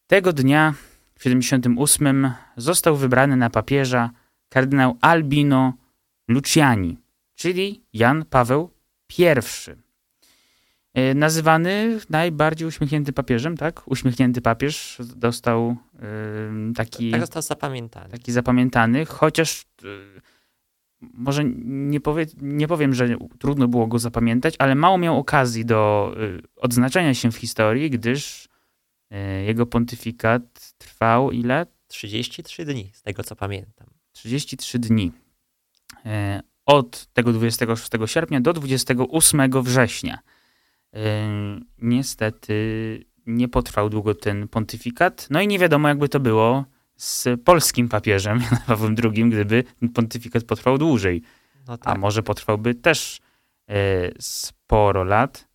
Tego 0.07 0.33
dnia 0.33 0.75
w 1.19 1.23
78 1.23 2.33
został 2.57 2.97
wybrany 2.97 3.37
na 3.37 3.51
papieża 3.51 4.11
kardynał 4.49 4.97
Albino 5.01 5.73
Luciani, 6.29 6.99
czyli 7.35 7.83
Jan 7.93 8.25
Paweł 8.25 8.71
I. 9.19 9.25
E, 10.95 11.15
nazywany 11.15 11.99
najbardziej 12.11 12.69
uśmiechnięty 12.69 13.13
papieżem, 13.13 13.57
tak? 13.57 13.83
Uśmiechnięty 13.87 14.41
papież 14.41 14.97
dostał 15.17 15.77
yy, 15.95 16.75
taki. 16.75 17.11
Tak 17.11 17.21
został 17.21 17.43
zapamiętany. 17.43 18.09
Taki 18.09 18.33
zapamiętany, 18.33 19.07
chociaż 19.07 19.65
yy, 19.83 20.21
może 21.01 21.45
nie, 21.65 22.01
powie, 22.01 22.27
nie 22.41 22.69
powiem, 22.69 22.95
że 22.95 23.17
trudno 23.39 23.69
było 23.69 23.87
go 23.87 23.99
zapamiętać, 23.99 24.55
ale 24.59 24.75
mało 24.75 24.99
miał 24.99 25.19
okazji 25.19 25.65
do 25.65 26.13
yy, 26.17 26.43
odznaczenia 26.57 27.15
się 27.15 27.33
w 27.33 27.37
historii, 27.37 27.91
gdyż 27.91 28.51
E, 29.11 29.43
jego 29.43 29.67
pontyfikat 29.67 30.75
trwał 30.79 31.31
ile? 31.31 31.67
33 31.89 32.65
dni, 32.65 32.91
z 32.95 33.03
tego 33.03 33.25
co 33.25 33.37
pamiętam. 33.37 33.87
33 34.13 34.79
dni. 34.79 35.13
E, 36.07 36.41
od 36.67 37.07
tego 37.07 37.33
26 37.33 37.91
sierpnia 38.07 38.41
do 38.41 38.53
28 38.53 39.63
września. 39.63 40.19
Niestety 41.79 42.55
nie 43.27 43.49
potrwał 43.49 43.91
długo 43.91 44.15
ten 44.15 44.49
pontyfikat. 44.49 45.27
No 45.31 45.41
i 45.41 45.49
nie 45.49 45.59
wiadomo, 45.59 45.89
jakby 45.89 46.09
to 46.09 46.21
było 46.21 46.65
z 47.03 47.29
polskim 47.45 47.89
papieżem, 47.89 48.43
Pawłem 48.67 48.97
II, 49.05 49.31
gdyby 49.31 49.65
pontyfikat 49.95 50.45
potrwał 50.45 50.79
dłużej. 50.79 51.23
No 51.69 51.79
tak. 51.79 51.95
A 51.95 51.99
może 51.99 52.23
potrwałby 52.23 52.75
też 52.75 53.21
sporo 54.19 55.05
lat 55.05 55.51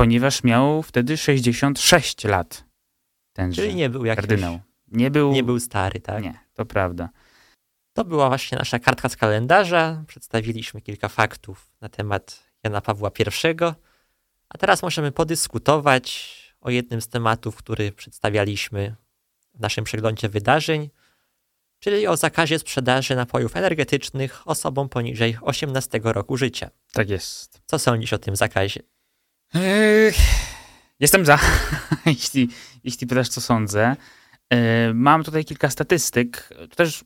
ponieważ 0.00 0.44
miał 0.44 0.82
wtedy 0.82 1.16
66 1.16 2.24
lat. 2.24 2.64
Ten 3.32 3.52
Czyli 3.52 3.74
nie 3.74 3.90
był 3.90 4.04
jakiś, 4.04 4.16
kardynał. 4.16 4.60
Nie 4.88 5.10
był, 5.10 5.32
nie 5.32 5.42
był 5.42 5.60
stary, 5.60 6.00
tak? 6.00 6.22
Nie, 6.22 6.38
to 6.54 6.66
prawda. 6.66 7.08
To 7.92 8.04
była 8.04 8.28
właśnie 8.28 8.58
nasza 8.58 8.78
kartka 8.78 9.08
z 9.08 9.16
kalendarza. 9.16 10.04
Przedstawiliśmy 10.06 10.80
kilka 10.80 11.08
faktów 11.08 11.72
na 11.80 11.88
temat 11.88 12.44
Jana 12.64 12.80
Pawła 12.80 13.10
I. 13.18 13.54
A 14.48 14.58
teraz 14.58 14.82
możemy 14.82 15.12
podyskutować 15.12 16.36
o 16.60 16.70
jednym 16.70 17.00
z 17.00 17.08
tematów, 17.08 17.56
który 17.56 17.92
przedstawialiśmy 17.92 18.94
w 19.54 19.60
naszym 19.60 19.84
przeglądzie 19.84 20.28
wydarzeń, 20.28 20.90
czyli 21.78 22.06
o 22.06 22.16
zakazie 22.16 22.58
sprzedaży 22.58 23.16
napojów 23.16 23.56
energetycznych 23.56 24.48
osobom 24.48 24.88
poniżej 24.88 25.36
18 25.40 26.00
roku 26.04 26.36
życia. 26.36 26.70
Tak 26.92 27.10
jest. 27.10 27.62
Co 27.66 27.78
sądzisz 27.78 28.12
o 28.12 28.18
tym 28.18 28.36
zakazie? 28.36 28.80
Jestem 31.00 31.24
za, 31.24 31.38
jeśli, 32.06 32.48
jeśli 32.84 33.06
pytasz, 33.06 33.28
co 33.28 33.40
sądzę. 33.40 33.96
Mam 34.94 35.24
tutaj 35.24 35.44
kilka 35.44 35.70
statystyk. 35.70 36.48
To 36.70 36.76
też 36.76 37.04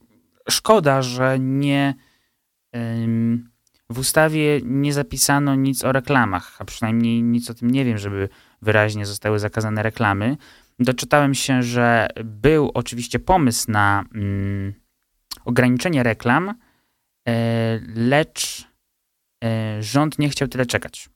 szkoda, 0.50 1.02
że 1.02 1.38
nie 1.38 1.94
w 3.90 3.98
ustawie 3.98 4.60
nie 4.64 4.92
zapisano 4.92 5.54
nic 5.54 5.84
o 5.84 5.92
reklamach, 5.92 6.56
a 6.58 6.64
przynajmniej 6.64 7.22
nic 7.22 7.50
o 7.50 7.54
tym 7.54 7.70
nie 7.70 7.84
wiem, 7.84 7.98
żeby 7.98 8.28
wyraźnie 8.62 9.06
zostały 9.06 9.38
zakazane 9.38 9.82
reklamy. 9.82 10.36
Doczytałem 10.78 11.34
się, 11.34 11.62
że 11.62 12.08
był 12.24 12.70
oczywiście 12.74 13.18
pomysł 13.18 13.70
na 13.70 14.04
mm, 14.14 14.74
ograniczenie 15.44 16.02
reklam, 16.02 16.54
e, 17.28 17.80
lecz 17.94 18.68
e, 19.44 19.82
rząd 19.82 20.18
nie 20.18 20.28
chciał 20.28 20.48
tyle 20.48 20.66
czekać 20.66 21.08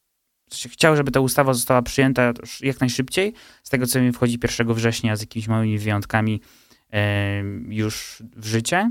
chciał, 0.69 0.97
żeby 0.97 1.11
ta 1.11 1.21
ustawa 1.21 1.55
została 1.55 1.83
przyjęta 1.83 2.33
jak 2.61 2.81
najszybciej. 2.81 3.35
Z 3.63 3.71
tego 3.71 3.87
co 3.87 4.01
mi 4.01 4.13
wchodzi 4.13 4.39
1 4.59 4.75
września 4.75 5.17
z 5.17 5.21
jakimiś 5.21 5.49
małymi 5.49 5.79
wyjątkami 5.79 6.41
e, 6.93 7.43
już 7.69 8.23
w 8.37 8.47
życie. 8.47 8.91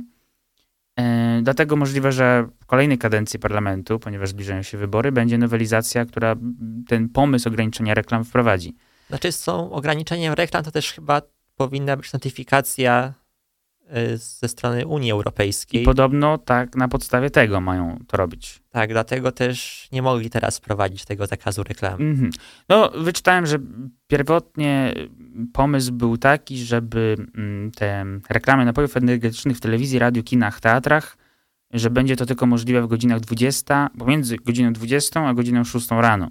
Dlatego 1.42 1.76
możliwe, 1.76 2.12
że 2.12 2.48
w 2.60 2.66
kolejnej 2.66 2.98
kadencji 2.98 3.40
parlamentu, 3.40 4.00
ponieważ 4.00 4.30
zbliżają 4.30 4.62
się 4.62 4.78
wybory, 4.78 5.12
będzie 5.12 5.38
nowelizacja, 5.38 6.06
która 6.06 6.36
ten 6.88 7.10
pomysł 7.10 7.50
ograniczenia 7.50 7.94
reklam 7.94 8.24
wprowadzi. 8.24 8.76
Znaczy 9.10 9.32
z 9.32 9.44
tą 9.44 9.72
ograniczeniem 9.72 10.34
reklam 10.34 10.64
to 10.64 10.72
też 10.72 10.94
chyba 10.94 11.22
powinna 11.56 11.98
być 11.98 12.14
notyfikacja 12.14 13.14
y, 14.14 14.18
ze 14.18 14.48
strony 14.48 14.88
Unii 14.88 15.12
Europejskiej. 15.12 15.82
I 15.82 15.86
podobno 15.86 16.38
tak 16.38 16.76
na 16.76 16.88
podstawie 16.88 17.30
tego 17.30 17.62
mają 17.62 18.00
to 18.08 18.18
robić. 18.18 18.60
Tak, 18.70 18.90
dlatego 18.90 19.32
też 19.32 19.88
nie 19.92 20.02
mogli 20.02 20.30
teraz 20.30 20.58
wprowadzić 20.58 21.06
tego 21.06 21.28
zakazu 21.28 21.64
reklamy. 21.64 22.06
Mhm. 22.06 22.32
No, 22.70 22.90
wyczytałem, 22.90 23.46
że 23.46 23.58
pierwotnie 24.08 24.94
pomysł 25.54 25.92
był 25.92 26.18
taki, 26.18 26.58
żeby 26.58 27.16
mm, 27.36 27.72
te 27.72 28.06
reklamy 28.30 28.66
napojów 28.66 28.98
energetycznych 28.98 29.58
w 29.58 29.60
telewizji, 29.60 30.00
radiu, 30.00 30.24
kinach, 30.24 30.60
teatrach, 30.60 31.18
że 31.72 31.90
będzie 31.90 32.16
to 32.16 32.26
tylko 32.26 32.46
możliwe 32.46 32.82
w 32.82 32.88
godzinach 32.88 33.20
20, 33.20 33.90
pomiędzy 34.00 34.38
godziną 34.38 34.74
20 34.74 35.28
a 35.28 35.34
godziną 35.34 35.64
6 35.64 35.88
rano. 35.92 36.30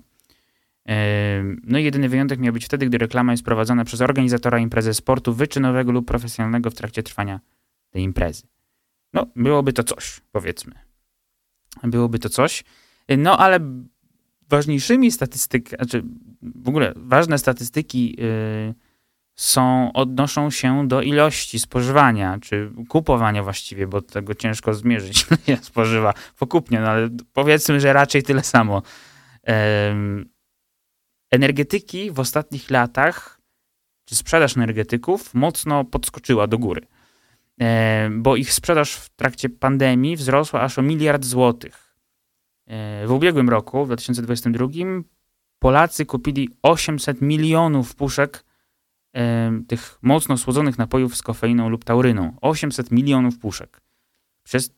No 1.65 1.79
i 1.79 1.85
jedyny 1.85 2.09
wyjątek 2.09 2.41
miał 2.41 2.53
być 2.53 2.65
wtedy, 2.65 2.87
gdy 2.87 2.99
reklama 2.99 3.33
jest 3.33 3.45
prowadzona 3.45 3.85
przez 3.85 4.01
organizatora 4.01 4.59
imprezy 4.59 4.95
sportu 4.95 5.35
wyczynowego 5.35 5.93
lub 5.93 6.07
profesjonalnego 6.07 6.71
w 6.71 6.75
trakcie 6.75 7.03
trwania 7.03 7.41
tej 7.91 8.03
imprezy. 8.03 8.43
No, 9.13 9.27
byłoby 9.37 9.73
to 9.73 9.85
coś, 9.85 10.21
powiedzmy. 10.33 10.75
Byłoby 11.83 12.19
to 12.19 12.29
coś. 12.29 12.65
No, 13.19 13.39
ale 13.39 13.61
ważniejszymi 14.49 15.11
statystyk, 15.11 15.69
znaczy 15.69 16.03
w 16.43 16.69
ogóle 16.69 16.93
ważne 16.97 17.39
statystyki 17.39 18.17
y, 18.21 18.75
są, 19.35 19.93
odnoszą 19.93 20.51
się 20.51 20.89
do 20.89 21.03
ilości 21.03 21.59
spożywania, 21.59 22.39
czy 22.43 22.73
kupowania 22.89 23.43
właściwie, 23.43 23.87
bo 23.87 24.03
tego 24.03 24.35
ciężko 24.35 24.75
zmierzyć, 24.75 25.27
ja 25.47 25.57
spożywa 25.57 26.15
pokupnie, 26.39 26.81
no 26.81 26.89
ale 26.89 27.09
powiedzmy, 27.33 27.81
że 27.81 27.93
raczej 27.93 28.23
tyle 28.23 28.43
samo. 28.43 28.83
Energetyki 31.31 32.11
w 32.11 32.21
ostatnich 32.21 32.71
latach, 32.71 33.41
czy 34.05 34.17
sprzedaż 34.17 34.57
energetyków 34.57 35.35
mocno 35.35 35.85
podskoczyła 35.85 36.47
do 36.47 36.59
góry, 36.59 36.87
e, 37.61 38.11
bo 38.13 38.37
ich 38.37 38.53
sprzedaż 38.53 38.95
w 38.95 39.09
trakcie 39.09 39.49
pandemii 39.49 40.17
wzrosła 40.17 40.61
aż 40.61 40.79
o 40.79 40.83
miliard 40.83 41.25
złotych. 41.25 41.97
E, 42.67 43.07
W 43.07 43.13
ubiegłym 43.13 43.49
roku, 43.49 43.85
w 43.85 43.89
2022, 43.89 44.69
Polacy 45.59 46.07
kupili 46.07 46.49
800 46.63 47.21
milionów 47.21 47.95
puszek 47.95 48.45
e, 49.17 49.53
tych 49.69 49.99
mocno 50.03 50.39
słodzonych 50.39 50.79
napojów 50.79 51.17
z 51.17 51.23
kofeiną 51.23 51.69
lub 51.69 51.85
tauryną. 51.85 52.37
800 52.41 52.91
milionów 52.91 53.39
puszek. 53.39 53.81
Przez, 54.43 54.75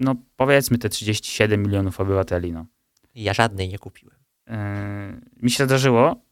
no 0.00 0.14
powiedzmy, 0.36 0.78
te 0.78 0.88
37 0.88 1.62
milionów 1.62 2.00
obywateli. 2.00 2.52
No. 2.52 2.66
Ja 3.14 3.34
żadnej 3.34 3.68
nie 3.68 3.78
kupiłem. 3.78 4.16
E, 4.50 5.20
mi 5.42 5.50
się 5.50 5.64
zdarzyło 5.64 6.22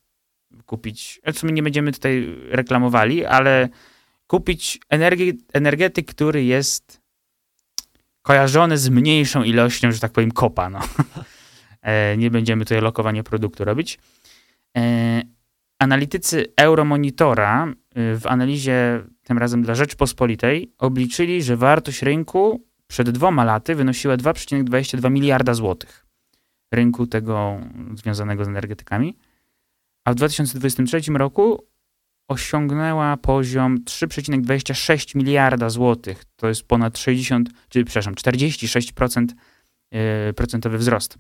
kupić, 0.66 1.20
w 1.33 1.38
sumie 1.38 1.52
nie 1.52 1.62
będziemy 1.62 1.92
tutaj 1.92 2.37
reklamowali, 2.50 3.24
ale 3.24 3.68
kupić 4.26 4.81
energi, 4.88 5.38
energetyk, 5.52 6.07
który 6.07 6.44
jest 6.44 7.00
kojarzony 8.22 8.78
z 8.78 8.88
mniejszą 8.88 9.42
ilością, 9.42 9.92
że 9.92 10.00
tak 10.00 10.12
powiem, 10.12 10.31
kopa. 10.33 10.70
No. 10.70 10.81
E, 11.83 12.16
nie 12.16 12.31
będziemy 12.31 12.64
tutaj 12.64 12.81
lokowania 12.81 13.22
produktu 13.22 13.64
robić. 13.64 13.98
E, 14.76 15.22
Analitycy 15.78 16.46
Euromonitora 16.57 17.72
w 17.94 18.22
analizie, 18.24 19.04
tym 19.22 19.38
razem 19.38 19.62
dla 19.62 19.74
Rzeczpospolitej, 19.74 20.72
obliczyli, 20.78 21.42
że 21.42 21.57
wartość 21.57 22.02
rynku 22.02 22.64
przed 22.87 23.11
dwoma 23.11 23.44
laty 23.44 23.74
wynosiła 23.74 24.16
2,22 24.16 25.11
miliarda 25.11 25.54
złotych. 25.54 26.08
Rynku 26.72 27.07
tego 27.07 27.61
związanego 27.94 28.44
z 28.44 28.48
energetykami. 28.48 29.16
A 30.04 30.12
w 30.12 30.14
2023 30.14 31.12
roku 31.12 31.68
osiągnęła 32.28 33.16
poziom 33.16 33.78
3,26 33.85 35.16
miliarda 35.16 35.70
złotych. 35.70 36.24
To 36.37 36.48
jest 36.48 36.62
ponad 36.62 36.98
60, 36.98 37.48
czy 37.68 37.85
przepraszam, 37.85 38.14
46% 38.14 39.26
y, 40.31 40.35
procentowy 40.35 40.78
wzrost. 40.78 41.18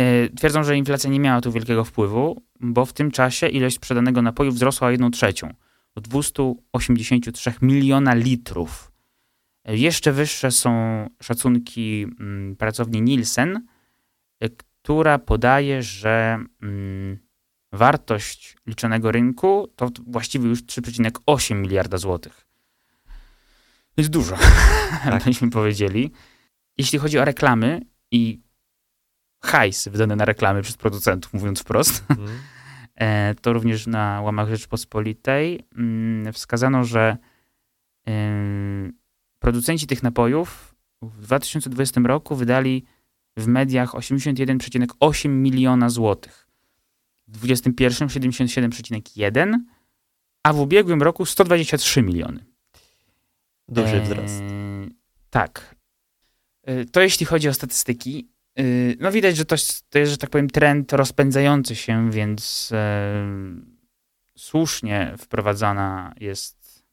Y, 0.00 0.30
Twierdzą, 0.36 0.64
że 0.64 0.76
inflacja 0.76 1.10
nie 1.10 1.20
miała 1.20 1.40
tu 1.40 1.52
wielkiego 1.52 1.84
wpływu, 1.84 2.42
bo 2.60 2.86
w 2.86 2.92
tym 2.92 3.10
czasie 3.10 3.48
ilość 3.48 3.76
sprzedanego 3.76 4.22
napoju 4.22 4.52
wzrosła 4.52 4.88
o 4.88 4.90
1 4.90 5.10
trzecią, 5.10 5.54
do 5.94 6.00
283 6.00 7.52
miliona 7.62 8.14
litrów. 8.14 8.92
Y, 9.70 9.76
Jeszcze 9.76 10.12
wyższe 10.12 10.50
są 10.50 10.70
szacunki 11.22 12.06
mm, 12.20 12.56
pracowni 12.56 13.02
Nielsen, 13.02 13.66
która 14.86 15.18
podaje, 15.18 15.82
że 15.82 16.38
mm, 16.62 17.18
wartość 17.72 18.56
liczonego 18.66 19.12
rynku 19.12 19.72
to 19.76 19.90
właściwie 20.06 20.48
już 20.48 20.62
3,8 20.62 21.54
miliarda 21.54 21.98
złotych. 21.98 22.46
Jest 23.96 24.10
dużo, 24.10 24.36
Tak. 25.04 25.24
byśmy 25.24 25.50
powiedzieli. 25.50 26.12
Jeśli 26.78 26.98
chodzi 26.98 27.18
o 27.18 27.24
reklamy 27.24 27.80
i 28.10 28.40
hajs 29.42 29.88
wydany 29.88 30.16
na 30.16 30.24
reklamy 30.24 30.62
przez 30.62 30.76
producentów, 30.76 31.32
mówiąc 31.32 31.60
wprost, 31.60 32.04
e, 32.94 33.34
to 33.34 33.52
również 33.52 33.86
na 33.86 34.20
łamach 34.20 34.48
Rzeczpospolitej 34.48 35.60
mm, 35.78 36.32
wskazano, 36.32 36.84
że 36.84 37.16
producenci 39.38 39.86
tych 39.86 40.02
napojów 40.02 40.74
w 41.02 41.20
2020 41.20 42.00
roku 42.00 42.36
wydali 42.36 42.84
w 43.36 43.46
mediach 43.46 43.92
81,8 43.92 45.28
miliona 45.28 45.90
złotych. 45.90 46.48
W 47.28 47.30
2021 47.30 48.08
77,1, 48.08 49.54
a 50.42 50.52
w 50.52 50.60
ubiegłym 50.60 51.02
roku 51.02 51.26
123 51.26 52.02
miliony. 52.02 52.44
Duży 53.68 53.96
Eee, 53.96 54.02
wzrost. 54.02 54.42
Tak. 55.30 55.74
E, 56.62 56.84
To 56.84 57.00
jeśli 57.00 57.26
chodzi 57.26 57.48
o 57.48 57.54
statystyki. 57.54 58.28
e, 58.58 58.62
No 59.00 59.12
widać, 59.12 59.36
że 59.36 59.44
to, 59.44 59.54
jest- 59.54 59.90
to 59.90 59.98
jest, 59.98 60.12
że 60.12 60.18
tak 60.18 60.30
powiem, 60.30 60.50
trend 60.50 60.92
rozpędzający 60.92 61.76
się, 61.76 62.10
więc 62.10 62.70
e, 62.72 63.24
słusznie 64.38 65.14
wprowadzana 65.18 66.14
jest 66.20 66.84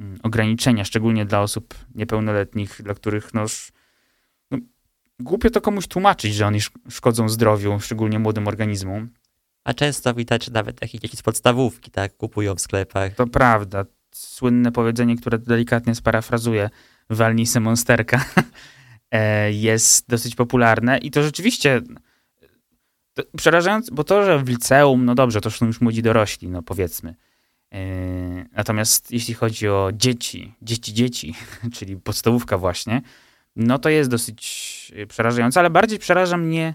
mm, 0.00 0.18
ograniczenia, 0.22 0.84
szczególnie 0.84 1.24
dla 1.24 1.40
osób 1.40 1.74
niepełnoletnich, 1.94 2.80
dla 2.82 2.94
których 2.94 3.34
no, 3.34 3.42
sz- 3.42 3.72
no 3.72 3.81
głupio 5.22 5.50
to 5.50 5.60
komuś 5.60 5.86
tłumaczyć, 5.86 6.34
że 6.34 6.46
oni 6.46 6.58
sz- 6.58 6.94
szkodzą 6.94 7.28
zdrowiu, 7.28 7.80
szczególnie 7.80 8.18
młodym 8.18 8.48
organizmom. 8.48 9.10
A 9.64 9.74
często 9.74 10.14
widać, 10.14 10.50
nawet 10.50 10.82
jakieś 10.82 11.00
dzieci 11.00 11.16
z 11.16 11.22
podstawówki 11.22 11.90
tak 11.90 12.16
kupują 12.16 12.54
w 12.54 12.60
sklepach. 12.60 13.14
To 13.14 13.26
prawda. 13.26 13.84
Słynne 14.14 14.72
powiedzenie, 14.72 15.16
które 15.16 15.38
delikatnie 15.38 15.94
sparafrazuję, 15.94 16.70
walnij 17.10 17.46
se 17.46 17.60
monsterka, 17.60 18.24
e, 19.10 19.52
jest 19.52 20.08
dosyć 20.08 20.34
popularne 20.34 20.98
i 20.98 21.10
to 21.10 21.22
rzeczywiście 21.22 21.80
to 23.14 23.22
przerażające, 23.36 23.92
bo 23.94 24.04
to, 24.04 24.24
że 24.24 24.38
w 24.38 24.48
liceum, 24.48 25.04
no 25.04 25.14
dobrze, 25.14 25.40
to 25.40 25.50
są 25.50 25.66
już 25.66 25.80
młodzi 25.80 26.02
dorośli, 26.02 26.48
no 26.48 26.62
powiedzmy. 26.62 27.14
E, 27.72 28.12
Natomiast 28.52 29.10
jeśli 29.10 29.34
chodzi 29.34 29.68
o 29.68 29.90
dzieci, 29.94 30.54
dzieci, 30.62 30.94
dzieci, 30.94 31.34
czyli 31.76 31.96
podstawówka 31.96 32.58
właśnie, 32.58 33.02
no 33.56 33.78
to 33.78 33.88
jest 33.88 34.10
dosyć 34.10 34.92
przerażające, 35.08 35.60
ale 35.60 35.70
bardziej 35.70 35.98
przeraża 35.98 36.36
mnie 36.36 36.74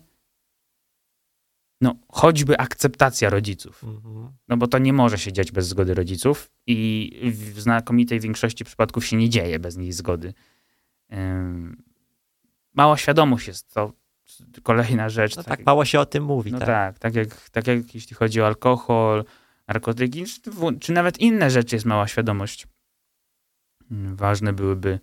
no, 1.82 1.96
choćby 2.08 2.58
akceptacja 2.58 3.30
rodziców. 3.30 3.84
Mhm. 3.84 4.32
No 4.48 4.58
bo 4.58 4.68
to 4.68 4.78
nie 4.78 4.94
może 4.94 5.18
się 5.18 5.34
dziać 5.34 5.52
bez 5.52 5.68
zgody 5.68 5.94
rodziców 5.94 6.52
i 6.68 7.32
w 7.34 7.60
znakomitej 7.60 8.20
większości 8.20 8.66
przypadków 8.66 9.06
się 9.06 9.18
nie 9.18 9.30
dzieje 9.30 9.60
bez 9.60 9.76
jej 9.76 9.92
zgody. 9.92 10.34
Mała 12.74 12.98
świadomość 12.98 13.48
jest 13.48 13.74
to 13.74 13.94
kolejna 14.64 15.10
rzecz. 15.10 15.36
No 15.36 15.44
tak 15.44 15.66
mało 15.66 15.86
się 15.86 16.00
o 16.00 16.06
tym 16.06 16.24
mówi. 16.24 16.52
no 16.52 16.60
tak. 16.60 16.68
tak, 16.68 17.00
tak 17.00 17.16
jak, 17.16 17.50
tak 17.50 17.68
jak 17.68 17.96
jeśli 17.96 18.16
chodzi 18.16 18.42
o 18.42 18.46
alkohol, 18.46 19.26
narkotyki, 19.68 20.26
czy, 20.26 20.52
czy 20.80 20.92
nawet 20.92 21.20
inne 21.20 21.52
rzeczy 21.52 21.76
jest 21.76 21.86
mała 21.86 22.08
świadomość. 22.08 22.68
Ym, 23.92 24.16
Ważne 24.16 24.54
byłyby, 24.54 25.00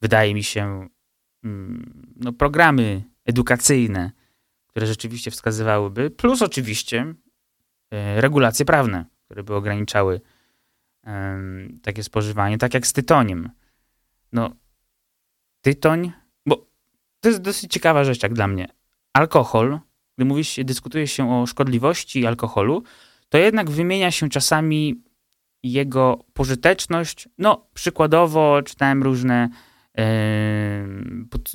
wydaje 0.00 0.34
mi 0.34 0.42
się, 0.42 0.88
no, 2.16 2.32
programy 2.32 3.02
edukacyjne, 3.24 4.10
które 4.66 4.86
rzeczywiście 4.86 5.30
wskazywałyby, 5.30 6.10
plus 6.10 6.42
oczywiście 6.42 7.14
e, 7.90 8.20
regulacje 8.20 8.64
prawne, 8.64 9.04
które 9.24 9.42
by 9.42 9.54
ograniczały 9.54 10.20
takie 11.82 12.02
spożywanie, 12.02 12.58
tak 12.58 12.74
jak 12.74 12.86
z 12.86 12.92
tytoniem. 12.92 13.50
No, 14.32 14.50
tytoń, 15.60 16.12
bo 16.46 16.66
to 17.20 17.28
jest 17.28 17.40
dosyć 17.40 17.72
ciekawa 17.72 18.04
rzecz 18.04 18.22
jak 18.22 18.34
dla 18.34 18.48
mnie. 18.48 18.68
Alkohol, 19.12 19.80
gdy 20.16 20.24
mówi 20.24 20.44
się, 20.44 20.64
dyskutuje 20.64 21.06
się 21.06 21.32
o 21.32 21.46
szkodliwości 21.46 22.26
alkoholu, 22.26 22.82
to 23.28 23.38
jednak 23.38 23.70
wymienia 23.70 24.10
się 24.10 24.28
czasami 24.28 25.02
jego 25.62 26.24
pożyteczność. 26.32 27.28
No, 27.38 27.66
przykładowo 27.74 28.62
czytałem 28.62 29.02
różne 29.02 29.48
pod- 31.30 31.52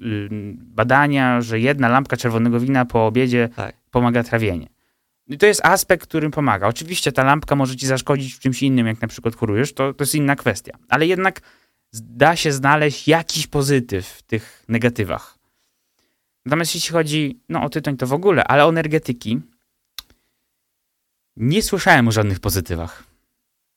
badania, 0.56 1.42
że 1.42 1.60
jedna 1.60 1.90
lampka 1.90 2.18
czerwonego 2.18 2.60
wina 2.60 2.86
po 2.86 3.08
obiedzie 3.08 3.50
Tak. 3.56 3.76
pomaga 3.92 4.24
trawienie. 4.24 4.68
I 5.28 5.38
to 5.38 5.46
jest 5.46 5.66
aspekt, 5.66 6.08
którym 6.08 6.32
pomaga. 6.32 6.68
Oczywiście 6.68 7.12
ta 7.12 7.24
lampka 7.24 7.56
może 7.56 7.76
ci 7.76 7.88
zaszkodzić 7.88 8.34
w 8.34 8.40
czymś 8.40 8.64
innym, 8.64 8.88
jak 8.88 9.02
na 9.02 9.08
przykład 9.08 9.36
chorujesz, 9.36 9.74
to, 9.74 9.94
to 9.94 10.04
jest 10.04 10.16
inna 10.16 10.36
kwestia. 10.36 10.78
Ale 10.90 11.08
jednak 11.08 11.42
da 11.94 12.36
się 12.36 12.52
znaleźć 12.52 13.08
jakiś 13.08 13.48
pozytyw 13.48 14.08
w 14.08 14.24
tych 14.24 14.64
negatywach. 14.68 15.38
Natomiast 16.46 16.76
jeśli 16.76 16.92
chodzi 16.94 17.40
no, 17.50 17.64
o 17.64 17.70
tytoń, 17.70 17.98
to 17.98 18.08
w 18.08 18.14
ogóle, 18.14 18.44
ale 18.44 18.66
o 18.66 18.70
energetyki, 18.70 19.42
nie 21.38 21.62
słyszałem 21.62 22.08
o 22.08 22.12
żadnych 22.12 22.40
pozytywach. 22.40 23.04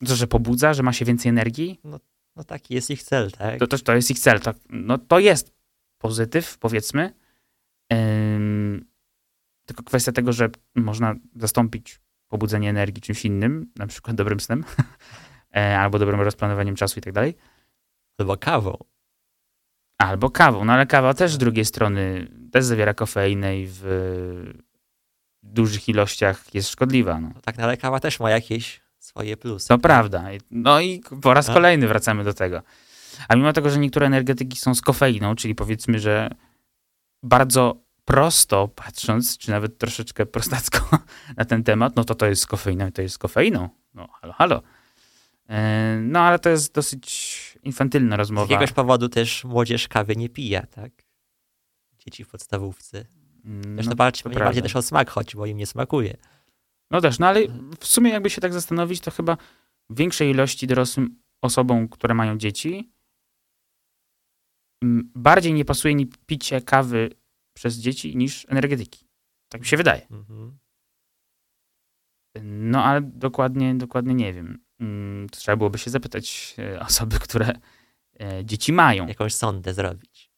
To, 0.06 0.16
że 0.16 0.26
pobudza, 0.26 0.74
że 0.74 0.82
ma 0.82 0.92
się 0.92 1.04
więcej 1.04 1.28
energii, 1.28 1.80
No 1.84 2.00
taki 2.46 2.74
jest 2.74 2.90
ich 2.90 3.02
cel, 3.02 3.30
tak? 3.30 3.58
to, 3.58 3.66
to, 3.66 3.78
to 3.78 3.94
jest 3.94 4.10
ich 4.10 4.18
cel. 4.18 4.40
To, 4.40 4.54
no, 4.68 4.98
to 4.98 5.18
jest 5.18 5.52
pozytyw, 5.98 6.58
powiedzmy. 6.58 7.14
Ym, 7.92 8.84
tylko 9.66 9.82
kwestia 9.82 10.12
tego, 10.12 10.32
że 10.32 10.50
można 10.74 11.14
zastąpić 11.36 12.00
pobudzenie 12.28 12.70
energii 12.70 13.02
czymś 13.02 13.24
innym, 13.24 13.72
na 13.76 13.86
przykład 13.86 14.16
dobrym 14.16 14.40
snem, 14.40 14.64
e, 15.56 15.78
albo 15.78 15.98
dobrym 15.98 16.20
rozplanowaniem 16.20 16.76
czasu 16.76 16.98
i 16.98 17.02
tak 17.02 17.12
dalej. 17.12 17.36
Albo 18.18 18.36
kawą. 18.36 18.76
Albo 19.98 20.30
kawą, 20.30 20.64
no 20.64 20.72
ale 20.72 20.86
kawa 20.86 21.14
też 21.14 21.32
z 21.32 21.38
drugiej 21.38 21.64
strony 21.64 22.28
też 22.52 22.64
zawiera 22.64 22.94
kofeinę 22.94 23.60
i 23.60 23.66
w 23.68 23.82
dużych 25.42 25.88
ilościach 25.88 26.54
jest 26.54 26.68
szkodliwa. 26.68 27.20
No. 27.20 27.30
No 27.34 27.40
tak, 27.40 27.58
no 27.58 27.64
ale 27.64 27.76
kawa 27.76 28.00
też 28.00 28.20
ma 28.20 28.30
jakieś 28.30 28.80
swoje 29.10 29.36
plusy. 29.36 29.68
To 29.68 29.78
prawda. 29.78 30.32
I- 30.32 30.40
No 30.50 30.80
i 30.80 31.00
po 31.22 31.34
raz 31.34 31.48
A. 31.48 31.54
kolejny 31.54 31.88
wracamy 31.88 32.24
do 32.24 32.34
tego. 32.34 32.62
A 33.28 33.36
mimo 33.36 33.52
tego, 33.52 33.70
że 33.70 33.78
niektóre 33.78 34.06
energetyki 34.06 34.56
są 34.56 34.74
z 34.74 34.80
kofeiną, 34.80 35.34
czyli 35.34 35.54
powiedzmy, 35.54 35.98
że 35.98 36.30
bardzo 37.22 37.76
prosto 38.04 38.68
patrząc, 38.68 39.38
czy 39.38 39.50
nawet 39.50 39.78
troszeczkę 39.78 40.26
prostacko 40.26 40.98
na 41.36 41.44
ten 41.44 41.64
temat, 41.64 41.96
no 41.96 42.04
to 42.04 42.14
to 42.14 42.26
jest 42.26 42.42
z 42.42 42.46
kofeiną 42.46 42.88
i 42.88 42.92
to 42.92 43.02
jest 43.02 43.14
z 43.14 43.18
kofeiną. 43.18 43.68
No 43.94 44.08
halo, 44.20 44.32
halo. 44.32 44.62
E, 45.48 45.98
No 46.02 46.20
ale 46.20 46.38
to 46.38 46.48
jest 46.50 46.74
dosyć 46.74 47.58
infantylna 47.62 48.16
Z 48.16 48.18
rozmowa. 48.18 48.52
jakiegoś 48.54 48.72
powodu 48.72 49.08
też 49.08 49.44
młodzież 49.44 49.88
kawy 49.88 50.16
nie 50.16 50.28
pije, 50.28 50.66
tak? 50.70 50.92
Dzieci 51.98 52.24
w 52.24 52.28
podstawówce. 52.28 53.04
Mm, 53.44 53.76
Też 53.76 53.86
no, 53.86 53.94
bardziej, 53.94 54.22
bardziej 54.24 54.40
prawda. 54.40 54.62
też 54.62 54.76
o 54.76 54.82
smak 54.82 55.10
chodzi, 55.10 55.36
bo 55.36 55.46
im 55.46 55.56
nie 55.56 55.66
smakuje. 55.66 56.16
No 56.90 57.00
też, 57.00 57.18
no 57.18 57.26
ale 57.26 57.40
w 57.80 57.86
sumie 57.86 58.10
jakby 58.10 58.30
się 58.30 58.40
tak 58.40 58.52
zastanowić, 58.52 59.00
to 59.00 59.10
chyba 59.10 59.36
w 59.90 59.96
większej 59.96 60.30
ilości 60.30 60.66
dorosłym 60.66 61.20
osobom, 61.42 61.88
które 61.88 62.14
mają 62.14 62.38
dzieci, 62.38 62.90
bardziej 65.14 65.52
nie 65.52 65.64
pasuje 65.64 65.94
ni 65.94 66.06
picie 66.06 66.60
kawy 66.60 67.10
przez 67.54 67.76
dzieci 67.76 68.16
niż 68.16 68.46
energetyki. 68.48 69.06
Tak 69.48 69.60
mi 69.60 69.66
się 69.66 69.76
wydaje. 69.76 70.06
Mhm. 70.10 70.58
No 72.42 72.84
ale 72.84 73.00
dokładnie, 73.00 73.74
dokładnie 73.74 74.14
nie 74.14 74.32
wiem. 74.32 74.58
Mm, 74.80 75.28
To 75.28 75.38
trzeba 75.40 75.56
byłoby 75.56 75.78
się 75.78 75.90
zapytać 75.90 76.54
e, 76.58 76.80
osoby, 76.80 77.18
które 77.18 77.52
e, 78.20 78.44
dzieci 78.44 78.72
mają. 78.72 79.06
Jakąś 79.06 79.34
sondę 79.34 79.74
zrobić. 79.74 80.30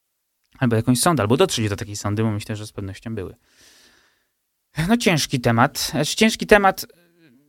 Albo 0.59 0.77
jakąś 0.77 1.01
sondę, 1.01 1.23
albo 1.23 1.37
dotrzeć 1.37 1.69
do 1.69 1.77
takiej 1.77 1.97
sondy, 1.97 2.23
bo 2.23 2.31
myślę, 2.31 2.57
że 2.57 2.67
z 2.67 2.73
pewnością 2.73 3.15
były. 3.15 3.35
No 4.89 4.97
ciężki 4.97 5.41
temat. 5.41 5.79
Znaczy, 5.79 6.17
ciężki 6.17 6.47
temat 6.47 6.87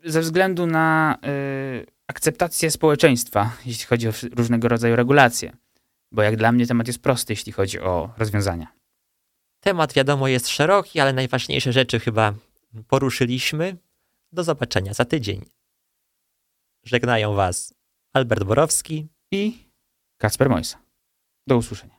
ze 0.03 0.21
względu 0.21 0.65
na 0.67 1.17
y, 1.81 1.85
akceptację 2.07 2.71
społeczeństwa, 2.71 3.51
jeśli 3.65 3.85
chodzi 3.85 4.07
o 4.07 4.11
różnego 4.35 4.67
rodzaju 4.67 4.95
regulacje. 4.95 5.57
Bo 6.11 6.21
jak 6.21 6.35
dla 6.35 6.51
mnie 6.51 6.67
temat 6.67 6.87
jest 6.87 7.01
prosty, 7.01 7.33
jeśli 7.33 7.51
chodzi 7.51 7.79
o 7.79 8.13
rozwiązania. 8.17 8.67
Temat 9.59 9.93
wiadomo 9.93 10.27
jest 10.27 10.47
szeroki, 10.47 10.99
ale 10.99 11.13
najważniejsze 11.13 11.73
rzeczy 11.73 11.99
chyba 11.99 12.33
poruszyliśmy. 12.87 13.77
Do 14.31 14.43
zobaczenia 14.43 14.93
za 14.93 15.05
tydzień. 15.05 15.45
Żegnają 16.83 17.33
Was 17.33 17.73
Albert 18.13 18.43
Borowski 18.43 19.07
I 19.31 19.69
Kacper 20.17 20.49
Mojsa. 20.49 20.77
Do 21.47 21.57
usłyszenia. 21.57 21.93